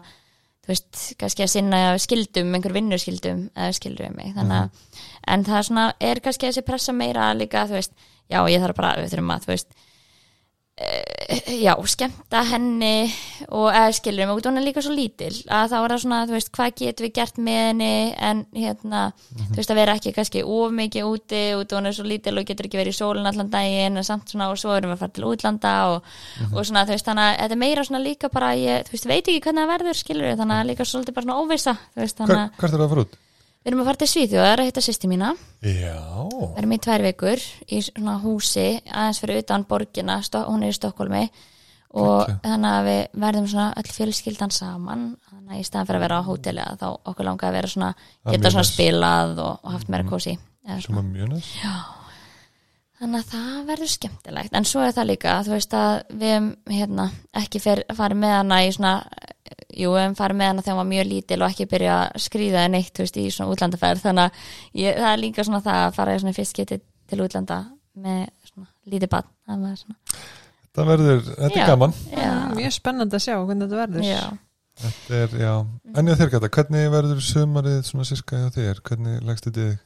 [0.61, 4.35] þú veist, kannski að sinna skildum, einhver vinnuskildum, eða skilur mig.
[4.37, 4.99] Þannig að,
[5.35, 7.95] en það er svona er kannski þessi pressa meira líka, þú veist
[8.31, 9.81] já, ég þarf bara, við þurfum að, þú veist
[11.61, 13.11] já, skemmta henni
[13.53, 16.03] og eða skilur mig, út af hún er líka svo lítil að þá er það
[16.05, 17.91] svona, þú veist, hvað getum við gert með henni
[18.31, 19.03] en hérna
[19.37, 22.37] þú veist, að vera ekki kannski of mikið úti út og hún er svo lítil
[22.41, 24.99] og getur ekki verið í sólun allan daginn en samt svona og svo erum við
[24.99, 26.13] að fara til útlanda og,
[26.51, 29.11] og svona, þú veist, þannig að þetta er meira svona líka bara, ég, þú veist,
[29.11, 32.23] veit ekki hvernig það verður skilur þannig að líka svolítið bara svona óvissa þú veist,
[32.23, 33.21] þannig að hvert er það að fara út?
[33.61, 35.31] Við erum að fara til Svíþjóðar að hitta sýsti mína.
[35.61, 35.97] Já,
[36.33, 40.79] við erum í tvær vikur í svona húsi aðeins fyrir utan borgina hún er í
[40.79, 41.23] Stokkólmi
[41.91, 42.43] og Geggjað.
[42.47, 45.07] þannig að við verðum svona öll fjölskyldan saman.
[45.31, 47.95] Þannig að í staðan fyrir að vera á hóteli þá okkur langar að vera svona
[48.31, 50.37] geta svona spilað og, og haft meira kósi
[50.81, 51.03] svona.
[51.03, 52.00] mjög næst
[53.01, 56.49] þannig að það verður skemmtilegt en svo er það líka þú veist að við höfum,
[56.77, 57.07] hérna,
[57.41, 58.93] ekki fer, farið með hana í svona
[59.71, 62.21] jú, við höfum farið með hana þegar hún var mjög lítil og ekki byrja að
[62.27, 65.81] skrýða neitt þú veist, í svona útlandaferð þannig að ég, það er líka svona það
[65.87, 67.59] að fara í svona fyrst getið til útlanda
[68.01, 69.99] með svona lítið bann það var svona,
[70.71, 71.63] Það verður, þetta Já.
[71.65, 74.05] er gaman já, mjög spennandi að sjá hvernig þetta verður.
[74.07, 74.21] já.
[74.81, 75.55] Þetta er, já,
[75.99, 79.67] en ég þér gæta hvernig verður sumarið svona sirka hjá þér, hvernig leggst þetta í
[79.73, 79.81] þig?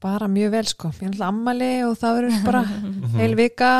[0.00, 0.88] Bara mjög vel sko.
[0.96, 2.62] Ég er alltaf ammali og það verður bara
[3.20, 3.72] heil vika.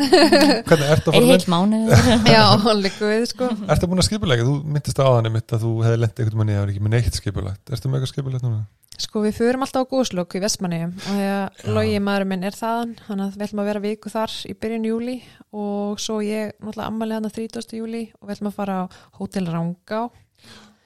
[0.00, 2.44] Hvernig ertu að er fara heil mánuður Já,
[2.78, 3.48] líka við sko.
[3.70, 6.56] ertu búin að skipulega þú myndist á þannig mitt að þú hefði lent einhvern manni
[6.56, 8.62] eða ekki með neitt skipulagt, ertu með eitthvað skipulagt núna?
[9.00, 11.70] Sko við förum alltaf á góðslokk í Vestmanniðum og því að Já.
[11.76, 14.88] logi maður minn er þaðan þannig að við ætlum að vera viku þar í byrjun
[14.90, 15.14] júli
[15.56, 17.78] og svo ég náttúrulega ammali hann 30.
[17.80, 18.84] júli og við ætlum að fara á
[19.20, 20.02] Hótel Rangá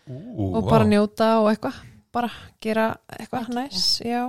[0.04, 1.82] og bara njóta og eitthvað
[2.14, 2.30] bara
[2.62, 4.28] gera eitthvað næs já.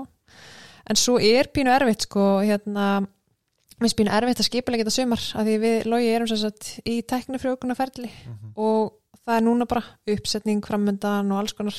[0.89, 3.07] En svo er pínu erfitt sko hérna
[3.75, 6.93] Mér finnst pínu erfitt að skipulega þetta sumar að því við logi erum sagt í
[7.03, 8.53] teknifrjókunarferli Mhm.
[8.55, 8.93] og
[9.25, 11.75] það er núna bara uppsetning framöndan og alls konar.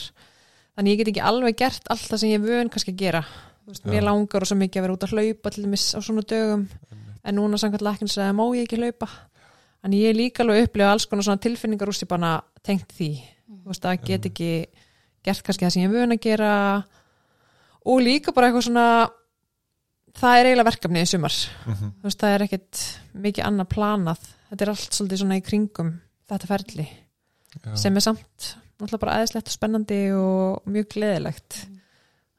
[0.77, 3.25] Þannig ég get ekki alveg gert allt það sem ég vön kannski að gera.
[3.67, 6.23] Veist, mér langar og svo mikið að vera út að hlaupa til dæmis á svona
[6.23, 6.69] dögum.
[7.25, 9.09] En núna samkvæmt að má ég ekki hlaupa?
[9.83, 13.23] En ég líka alveg upplifa alls konar svona tilfinningar úr sér bara tengt því.
[13.49, 14.67] Þú veist að get ekki
[15.25, 16.85] gert kannski það sem ég vön að gera
[17.87, 18.87] og líka bara eitthvað svona
[20.16, 21.37] það er eiginlega verkefni í sumar.
[21.66, 21.95] Mhm.
[22.01, 22.82] þú veist, það er ekkit
[23.26, 24.28] mikið annað planað.
[24.51, 25.91] Þetta er allt svolítið svona í kringum
[26.26, 27.76] þetta ferli Já.
[27.76, 31.59] sem er samt náttúrulega bara aðeinslegt og spennandi og mjög gleðilegt.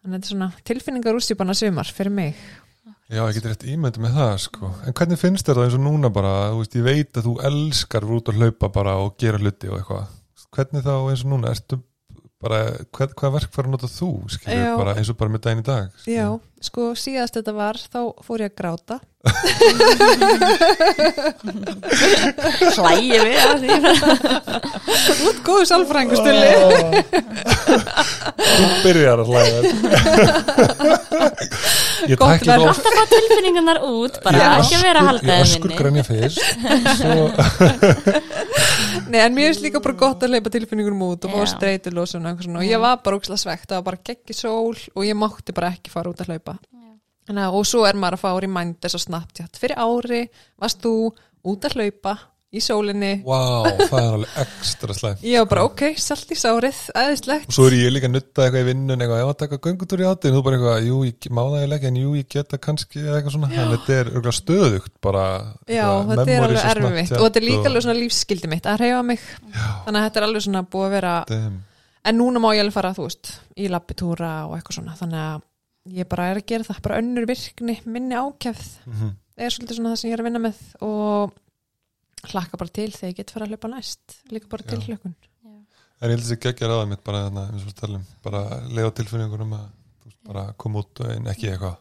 [0.01, 2.35] Þannig að þetta er svona tilfinningar úrstýpana sumar fyrir mig.
[3.07, 4.69] Já, ég get rétt ímyndi með það sko.
[4.83, 6.31] En hvernig finnst þér það eins og núna bara?
[6.51, 9.77] Þú veist, ég veit að þú elskar út að hlaupa bara og gera hluti og
[9.79, 10.09] eitthvað.
[10.57, 11.79] Hvernig þá eins og núna, ertu
[12.43, 12.59] bara,
[12.93, 16.17] hvað, hvað verkfæri nota þú skilur, bara eins og bara með daginn í dag skilur.
[16.17, 16.27] Já,
[16.63, 18.99] sko síðast þetta var þá fór ég að gráta.
[22.77, 23.69] Hlægi við að því.
[25.27, 26.51] Út góðu sálfræðingu stulli.
[28.47, 29.57] Þú byrjar að hlæða
[32.07, 32.45] ég tækla verk.
[32.47, 35.71] það alltaf fá tilfinningarnar út bara Ég ekki að vera að halda ég þeim öskur
[35.77, 36.41] grænja fyrst
[39.07, 41.45] Nei, en mér finnst líka bara gott að leipa tilfinningunum út og Já.
[41.55, 42.59] streytulósun og svona.
[42.61, 45.71] Og ég var bara úkslega svegt, það var bara geggi sól og ég mátti bara
[45.73, 46.56] ekki fara út að hlaupa
[47.27, 49.59] Að- og svo er maður að fá reminders og Snapchat.
[49.59, 50.23] Fyrir ári
[50.59, 50.95] varst þú
[51.47, 52.17] út að hlaupa
[52.47, 53.09] í sólinni.
[53.27, 57.49] Wow, það er alveg ekstra slæm ég var bara ok, salt í sárið, æðislegt.
[57.51, 60.03] Og svo er ég líka að nutta eitthvað í vinnun eitthvað, ef að taka göngutúr
[60.03, 63.03] í áttin þú bara eitthvað, jú, ég má það ekki en jú, ég geta kannski
[63.03, 65.25] eitthvað svona, en þetta er örgulega stöðugt bara
[65.67, 67.17] Já, þetta er alveg og erfitt.
[67.17, 69.27] Og þetta er líka alveg svona lífsskildi mitt að reyfa mig.
[69.51, 71.59] Þannig að þetta er alveg svona búið að vera Damn.
[72.07, 75.45] en núna má ég alveg fara, þú veist, í lappitúra og eitthvað svona, þannig að
[75.93, 79.09] ég bara er að gera það, bara önnur virkni, minni ákjæfð Mhm.
[79.37, 81.33] það er svolítið svona það sem ég er að vinna með og
[82.31, 84.17] hlakka bara til þegar ég get fara að hlaupa næst.
[84.31, 84.85] Líka bara til Já.
[84.87, 85.15] hlökun
[85.99, 88.91] en ég held þessi geggja ráða mitt bara þarna, eins og við talum, bara lega
[88.91, 89.63] tilfinningunum að
[90.05, 91.77] veist, bara koma út en ekki eitthvað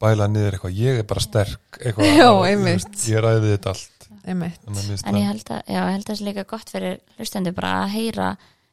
[0.00, 2.28] bæla niður eitthvað, ég er bara sterk eitthvað, Já,
[2.62, 4.06] veist, ég ræði þetta allt.
[4.24, 7.00] Einmitt, en ég það- held að, já, ég held að það sé líka gott fyrir
[7.18, 8.28] hlustendur bara að heyra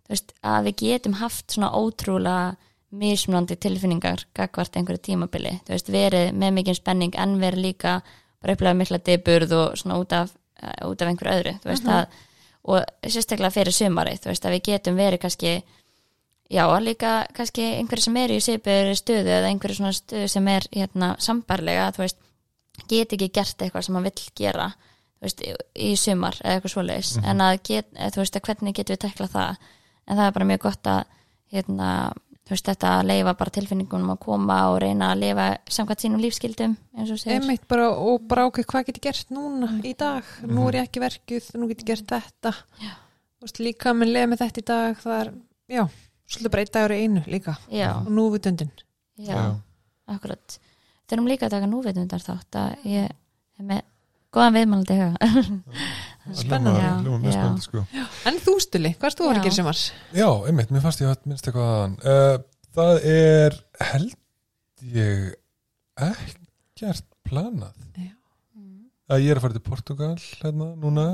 [0.09, 2.55] veist, að við getum haft svona ótrúlega
[2.91, 5.57] mismunandi tilfinningar gagvart einhverju tímabili.
[5.67, 7.97] Þú veist, verið með mikið spenning en verið líka
[8.41, 10.31] bara upplega mikla deburð og svona út af,
[10.61, 12.23] uh, út af einhverju öðru þú veist að
[12.67, 15.51] og sérstaklega fyrir sumarið, þú veist að við getum verið kannski
[16.51, 20.67] já, líka kannski einhverju sem eru í svipuður stöðu eða einhverju svona stöðu sem er
[20.73, 22.19] hérna sambarlega, þú veist
[22.91, 24.67] get ekki gert eitthvað sem hann vill gera
[25.17, 27.11] þú veist, í, sumar eða eitthvað svoleiðis.
[27.25, 29.69] En að get, eða, þú veist, að hvernig getum við tekla það?
[30.07, 30.99] En það er bara mjög gott að
[31.55, 31.89] hérna,
[32.47, 36.21] þú veist, þetta að leifa bara tilfinningunum að koma og reyna að lifa samkvæmt sínum
[36.23, 37.35] lífskildum eins og segir.
[37.41, 40.87] Einmitt bara og bara ok, hvað get ég gert núna í dag, nú er ég
[40.87, 42.53] ekki verkuð nú get ég gert þetta.
[42.83, 42.93] Já.
[43.37, 45.33] Þú veist, líka minn leið með þetta í dag það er,
[45.75, 45.83] já,
[46.27, 47.57] svolítið bara einn dagur í einu líka.
[47.69, 48.71] Já, og nú við dundin
[49.17, 49.43] já, Já.
[50.15, 50.57] akkurat.
[51.07, 53.83] Þurfum líka að taka núvitundar þátt að ég er með
[54.35, 55.61] góðan viðmælandi huga
[56.35, 57.31] Spennandi.
[57.63, 57.83] Sko.
[58.27, 59.81] En þú stuli, hvað erst þú að gera í sumar?
[60.17, 62.37] Já, einmitt, mér fannst ég að minnst eitthvað aðan uh,
[62.77, 64.17] Það er held
[64.93, 65.21] ég
[66.07, 67.73] ekkert planað.
[67.97, 68.13] Já.
[69.09, 71.05] að ég er að fara til Portugal hérna núna.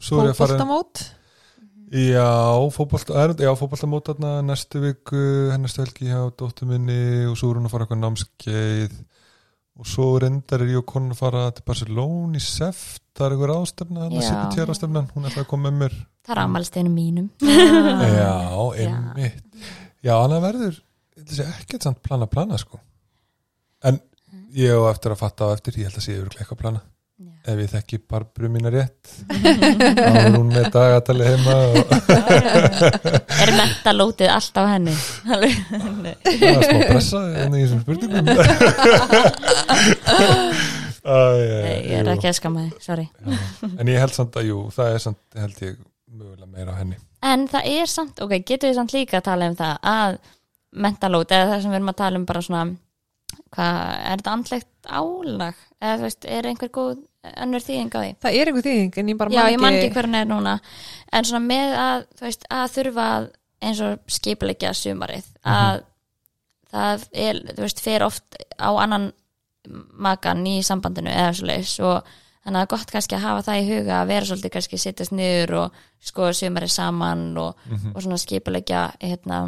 [0.00, 1.02] Svo er ég að fara Fótboltamót?
[1.90, 2.30] Já,
[2.70, 7.66] fótbolta, já, fótboltamót þarna næstu viku, hennastu helgi hjá dóttur minni og svo er hún
[7.66, 8.94] að fara eitthvað námskeið
[9.80, 13.34] og svo reyndar er ég og konan að fara til Barcelona í seft, það er
[13.36, 15.96] eitthvað ástefna hann að tjara stefnan, hún ætlaði að koma með mér.
[16.28, 17.30] Það er ammælsteinu mínum.
[18.20, 18.36] Já,
[18.84, 19.66] einmitt.
[20.04, 20.80] Já, hann að verður
[21.46, 22.80] ekkert samt plana plana sko.
[23.88, 24.00] En
[24.56, 26.84] ég á eftir að fatta á eftir, ég held að sé yfir eitthvað að plana
[27.20, 27.52] Já.
[27.52, 29.10] ef ég þekki barbru mína rétt
[29.98, 31.92] þá er hún með dagatali heima og
[33.44, 34.94] er mentalótið allt á henni?
[35.28, 35.52] Alveg.
[36.24, 38.24] það er smá pressa en í þessum spurningum.
[41.00, 43.06] Æ, Nei, ég er ekki að skamma þig, sorry.
[43.70, 45.74] En ég held samt að jú, það er samt held ég
[46.10, 46.96] mögulega meira á henni.
[47.24, 50.12] En það er samt, ok, getur við samt líka að tala um það að
[50.84, 52.64] mentalót eða það sem við erum að tala um bara svona
[53.54, 53.78] hvað,
[54.12, 55.56] er þetta andlegt álag?
[55.80, 58.10] Eða þú veist, er einhver góð önnur þýðing á því?
[58.22, 60.56] það er einhver þýðing en ég bara Já, ég man ekki hver hann er núna.
[61.12, 63.06] En svona með að, þú veist, að þurfa
[63.60, 65.82] eins og skipulegja sumarið að
[66.70, 69.10] það er, þú veist, fer oft á annan
[70.00, 72.06] makan í sambandinu eða svo leis og
[72.40, 74.80] þannig að það er gott kannski að hafa það í huga að vera svolítið kannski
[74.80, 79.42] sittast niður og skoða sumarið saman og, og svona skipulegja hérna,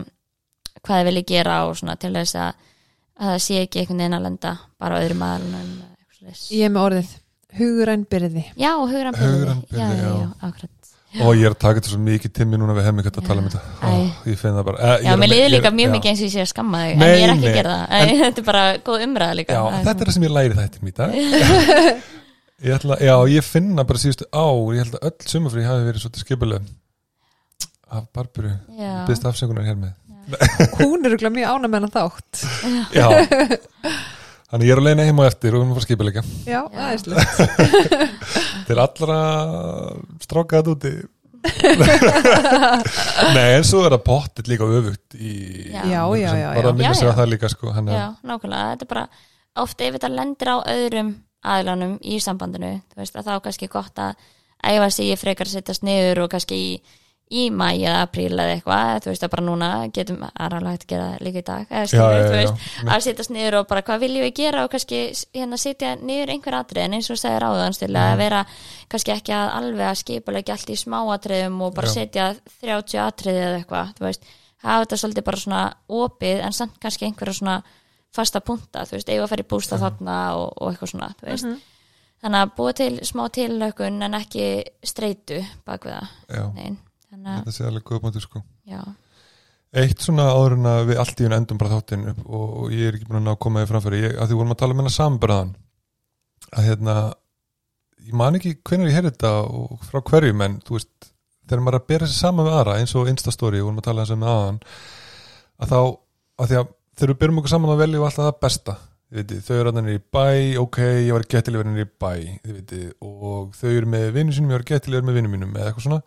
[0.82, 2.68] hvað þið vilji gera og svona til þess að,
[3.16, 5.24] að það sé ekki einhvern veginn að lenda bara öðrum
[6.22, 6.44] svoleiðis.
[6.52, 7.14] ég er með orðið
[7.59, 10.68] hugræn byrði Já, hugrann Hugræn byrði,
[11.22, 13.42] og ég er að taka þetta svo mikið tími núna við hefum ekki að tala
[13.42, 13.61] um þetta.
[13.84, 13.90] Ó,
[14.30, 16.32] ég finn það bara eh, Já, að- mér liður líka mjög mikið eins og ég
[16.32, 18.62] sé að skamma þig en ég er ekki að gera það, en, þetta er bara
[18.86, 19.59] góð umræða líka.
[19.59, 21.16] Já, þetta er það sem ég læri þættir í dag
[22.64, 26.07] ég ætla, Já, ég finna bara síðustu ár ég held að öll sumafrí hafi verið
[26.07, 26.70] svolítið skipuleg
[27.92, 28.92] af Barburu Já.
[29.11, 29.92] byggst afsengunar hér með.
[30.78, 32.44] Hún er örugglega mjög ána með hann þátt.
[32.96, 33.07] Já
[34.53, 36.61] Þannig ég er að leina heim á eftir og við erum að fara skipulega já,
[36.61, 36.61] Já.
[36.84, 37.24] aðeinslega
[38.68, 39.18] til allra
[40.20, 40.92] strákaðat úti.
[43.34, 45.32] Nei, en svo er það pottit líka öfugt í
[45.72, 45.82] Já.
[45.88, 48.68] Já, já, já, bara að minna sig að það líka sko, hann er, Já, nákvæmlega,
[48.74, 49.05] þetta er bara
[49.64, 51.11] oft ef þetta lendir á öðrum
[51.42, 54.28] aðlanum í sambandinu, þú veist, að þá er kannski gott að
[54.62, 56.68] æfa sig í frekar að sittast niður og kannski í,
[57.32, 60.92] í mæ eða apríl eða eitthvað, þú veist að bara núna getum aðralega hægt að
[60.92, 62.88] gera líka í dag eða Já, skilur, já, þú já, veist, já.
[62.96, 65.00] að setjast niður og bara hvað viljum við gera og kannski
[65.38, 68.12] hérna setja niður einhver atrið en eins og segir áðan stila Mhm.
[68.12, 68.44] að vera
[68.92, 71.94] kannski ekki að alveg að skipulega allt í smá atriðum og bara Já.
[71.94, 72.28] setja
[72.60, 74.24] 30 atriði eða eitthvað, þú veist
[74.62, 77.62] hafa þetta svolítið bara svona opið en samt kannski einhverja svona
[78.12, 81.30] fasta punta þú veist, eigum að fara í bústa þarna og, og eitthvað svona, þú
[81.32, 81.46] veist
[82.22, 84.44] þannig að búa til smá tilökun en ekki
[84.86, 86.76] streitu bak við það
[87.26, 88.42] að, þetta sé alveg góð punktur sko.
[88.68, 88.82] Já,
[89.72, 92.72] Eitt svona áður en að við allt í henni endum bara þáttinn upp og, og
[92.76, 94.58] ég er ekki búin að ná að koma því framfæri ég, að því vorum að
[94.60, 95.52] tala um hennar sambraðan
[96.52, 96.96] að hérna
[98.02, 101.08] ég man ekki hvenær ég heyrði þetta og frá hverjum en þú veist
[101.46, 104.04] þegar maður er að bera sér saman við aðra eins og Instastory, vorum að tala
[104.04, 104.58] þess að með aðan
[105.62, 105.78] að þá,
[106.42, 108.76] að því að þegar við berum okkur saman að velja alltaf það besta
[109.12, 110.26] veitir, þau eru annað í bæ,
[110.60, 112.12] ok, ég var getilegur í bæ,
[112.48, 115.88] veitir, og þau eru með vinnu sínum, ég var getilegur með vinnu mínum eða eitthvað
[115.88, 116.00] svona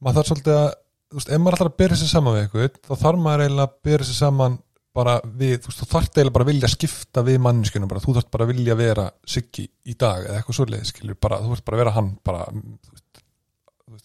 [0.00, 0.66] maður þarf svolítið að,
[1.10, 3.78] þú veist, ef maður að bera sér saman við eitthvað, þá þarf maður eiginlega að
[3.88, 4.58] bera sér saman
[5.00, 8.16] bara við, þú veist, þú þarf eiginlega bara að vilja skipta við mannskjunum, bara, þú
[8.16, 11.66] þarf bara að vilja vera Siggi í dag eða eitthvað svoleið, skilur, bara, þú þarf
[11.68, 12.44] bara að vera hann, bara,
[12.90, 13.24] veist,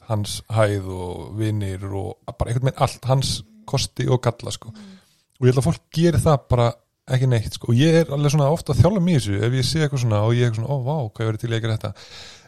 [0.10, 3.36] hans hæð og vinir og bara einhvern veginn allt, hans
[3.66, 6.68] kosti og galla, sko, og ég held að fólk gerir það bara
[7.16, 9.84] ekki neitt, sko, og ég er alveg svona ofta mér í þessu, ef ég sé
[9.86, 11.30] eitthvað svona og ég er svona, ó, vá, hvað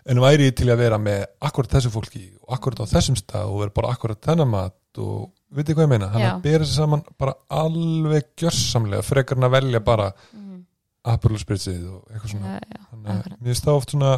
[0.07, 3.51] að en væri til að vera með akkurat þessu fólki og akkurat á þessum stað
[3.51, 6.29] og vera bara akkurat þennan mat og veitir hvað ég meina, hann Já.
[6.33, 10.61] að bera sér saman bara alveg gjörsamlega frekar en að velja bara mm,
[11.07, 12.53] apurluspritsið og eitthvað svona.
[12.53, 14.13] Já, já, þannig að mér oft svona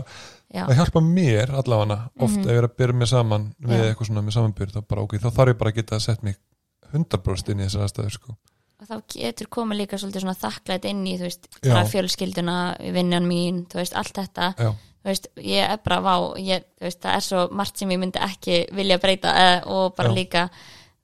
[0.50, 2.46] já, að hjálpa mér allavega oft Mhm.
[2.46, 5.18] ef ég er að bera mér saman við eitthvað svona með samanbyrð þá bara ok,
[5.18, 6.38] þá þarf ég bara að geta að setja mig
[6.94, 8.38] 100% inn í þessar aðstæður sko.
[8.80, 11.48] og þá getur komið líka svolítið svona þakklætt inn í, þú veist,
[11.92, 14.54] fjölskylduna vinnan mín, þú veist, allt þetta.
[14.56, 14.72] Já,
[15.10, 18.60] veist, ég er bara vá ég, veist, það er svo margt sem ég myndi ekki
[18.78, 20.16] vilja breyta eða, og bara Já.
[20.16, 20.44] líka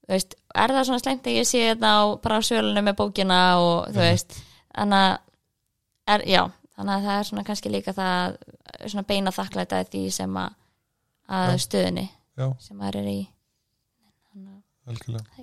[0.08, 3.40] veist, er það svona slengt að ég sé þetta á, bara á svölunum með bókina
[3.60, 4.06] og þú Mhm.
[4.06, 4.38] veist,
[4.76, 5.18] þannig að
[6.16, 6.44] er, já,
[6.78, 8.38] þannig að það er svona kannski líka það,
[8.88, 10.54] svona beina þakklæta því sem að,
[11.30, 11.58] að Já.
[11.66, 13.20] stöðunni já, sem maður er í
[14.34, 14.62] þannig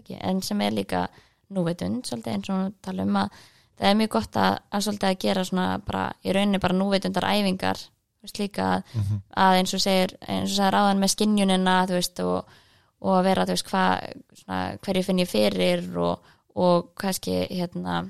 [0.04, 1.08] það en sem er líka
[1.52, 3.30] núvitund, svolítið eins og tala um að
[3.78, 7.26] það er mjög gott að, að svolítið að gera svona bara, í rauninni bara núvitundar
[7.32, 7.80] æfingar,
[8.22, 11.98] veist líka að, mm að eins og segir, eins og segir áðan með skinjunina, þú
[11.98, 12.56] veist og,
[13.02, 14.08] og að vera, hvað
[14.40, 18.02] svona, hverju finn ég fyrir og, og kannski, hérna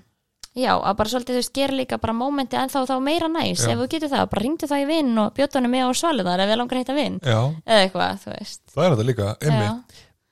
[0.53, 3.65] já, að bara svolítið, þú veist, gera líka bara mómenti en þá, þá meira næs,
[3.65, 3.73] Já.
[3.73, 6.51] ef þú getur það bara ringdu það í vinn og bjóttanum með á svaluðar ef
[6.51, 8.63] við langar að heita vinn, já, eða eitthvað, þú veist.
[8.75, 9.71] Það er þetta líka, emmi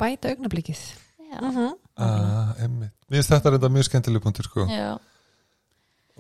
[0.01, 0.83] Bæta augnablikið.
[1.31, 1.73] Já, mm -hmm.
[1.97, 4.67] ah, emmi, mér finnst þetta reynda mjög skemmtileg punktur sko.
[4.67, 4.99] já,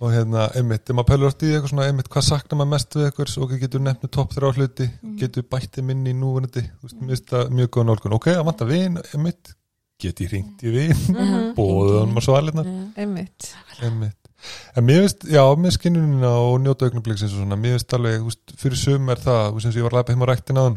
[0.00, 2.96] og hérna, einmitt, ef maður pælur átt í eitthvað svona, einmitt, hvað saknar maður mest
[2.96, 4.86] við eitthvað og getur nefnt með topp þrjá hluti
[5.20, 8.46] getur bætti minni í núvunandi þú veist, mér finnst það mjög góð nálgun, ok, að
[8.48, 9.52] vanta vin einmitt,
[10.00, 10.96] get ég hringt í vin?
[11.12, 11.52] Mhm.
[11.58, 12.64] bóðum honum á svalirna
[12.96, 13.50] Einmitt.
[13.84, 14.32] Einmitt,
[14.72, 18.32] en mér finnst, já, með skinnunina og njóta augnabliksins og svona, mér finnst alveg, þú
[18.32, 20.30] veist, fyrir sum er það, þú veist, eins og ég var að lappa heim á
[20.32, 20.68] ræktina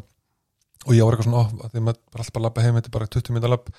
[0.83, 2.97] og ég var eitthvað svona, ó, því maður bara alltaf að lappa heim, þetta er
[2.97, 3.71] bara 20 minna lapp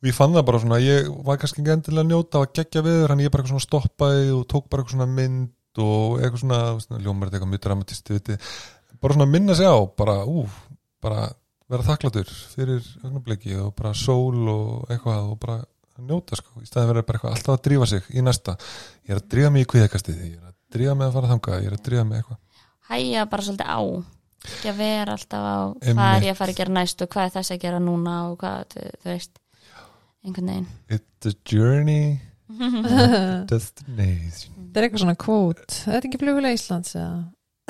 [0.00, 2.84] og ég fann það bara svona, ég var kannski ekki endilega að njóta að gegja
[2.86, 6.78] viður, hann ég bara svona stoppaði og tók bara svona mynd og eitthvað svona, þú
[6.78, 8.14] veist, ljómar þetta eitthvað mjög dramatist,
[9.00, 10.46] bara svona minna sig á bara, ú,
[11.04, 11.26] bara
[11.70, 15.58] vera þakkláttur fyrir augnabliki og bara sól og eitthvað og bara
[16.00, 18.56] njóta sko, í staðin verður bara eitthvað alltaf að drífa sig í næsta,
[19.04, 21.60] ég er að drífa mig í kviðakastið, ég er að drífa mig að fara þangað,
[21.60, 22.64] ég er að drífa mig eitthvað.
[22.90, 23.80] Hæja bara svolítið á.
[24.40, 27.26] Ekki að vera alltaf á hvað er ég að fara að gera næst og hvað
[27.26, 29.34] er þess að gera núna og hvað, þú veist
[30.26, 30.68] einhvern veginn.
[30.88, 32.20] It's a journey,
[32.60, 32.62] a
[33.50, 34.54] destination.
[34.70, 37.20] Það er eitthvað svona kvót Það er ekki flugulega Íslands eða?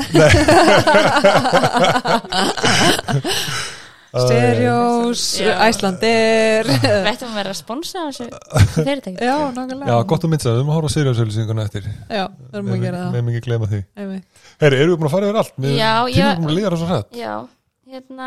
[4.11, 5.21] Stereos.
[5.39, 8.25] Æslandir Vættum að vera að sponsa þessu
[8.75, 9.23] fyrirtæki?
[9.23, 9.87] Já, nákvæmlega.
[9.93, 11.85] Já, gott að það, við erum að horfa á seriásauðlýsinguna eftir.
[12.11, 13.13] Já, það erum að gera það.
[13.15, 13.81] Með mikið gleyma því.
[14.03, 14.27] Einmitt.
[14.65, 15.55] Herri, erum við búin að fara yfir allt?
[15.63, 16.27] Mér- Já, Tíminn já.
[16.33, 17.35] er búin að líða svo hrætt Já,
[17.95, 18.27] hérna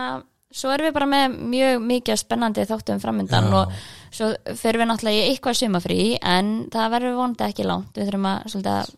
[0.53, 3.53] svo erum við bara með mjög mikið spennandi þáttum framöndan Já.
[3.59, 3.65] og
[4.13, 4.25] svo
[4.59, 7.91] fyrir við náttúrulega í eitthvað sumafrí en það verður vonandi ekki langt.
[7.97, 8.91] Við þurfum að svolítið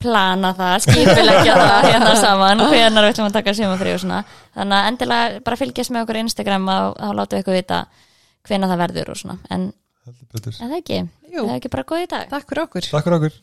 [0.00, 4.20] plana það, skipilegja það hérna saman hvenar við ætlum að taka sumafrí og svona.
[4.56, 7.78] Þannig að endilega bara fylgjast með okkur á Instagram og þá látum við ykkur vita
[8.48, 9.36] hvenar það verður og svona.
[9.52, 9.62] En
[10.08, 10.54] Heldur betur.
[10.56, 10.98] er það ekki,
[11.30, 12.24] Jú, er það ekki bara góð í dag?
[12.32, 12.84] Takk fyrir okkur.
[12.90, 13.34] Takk fyrir okkur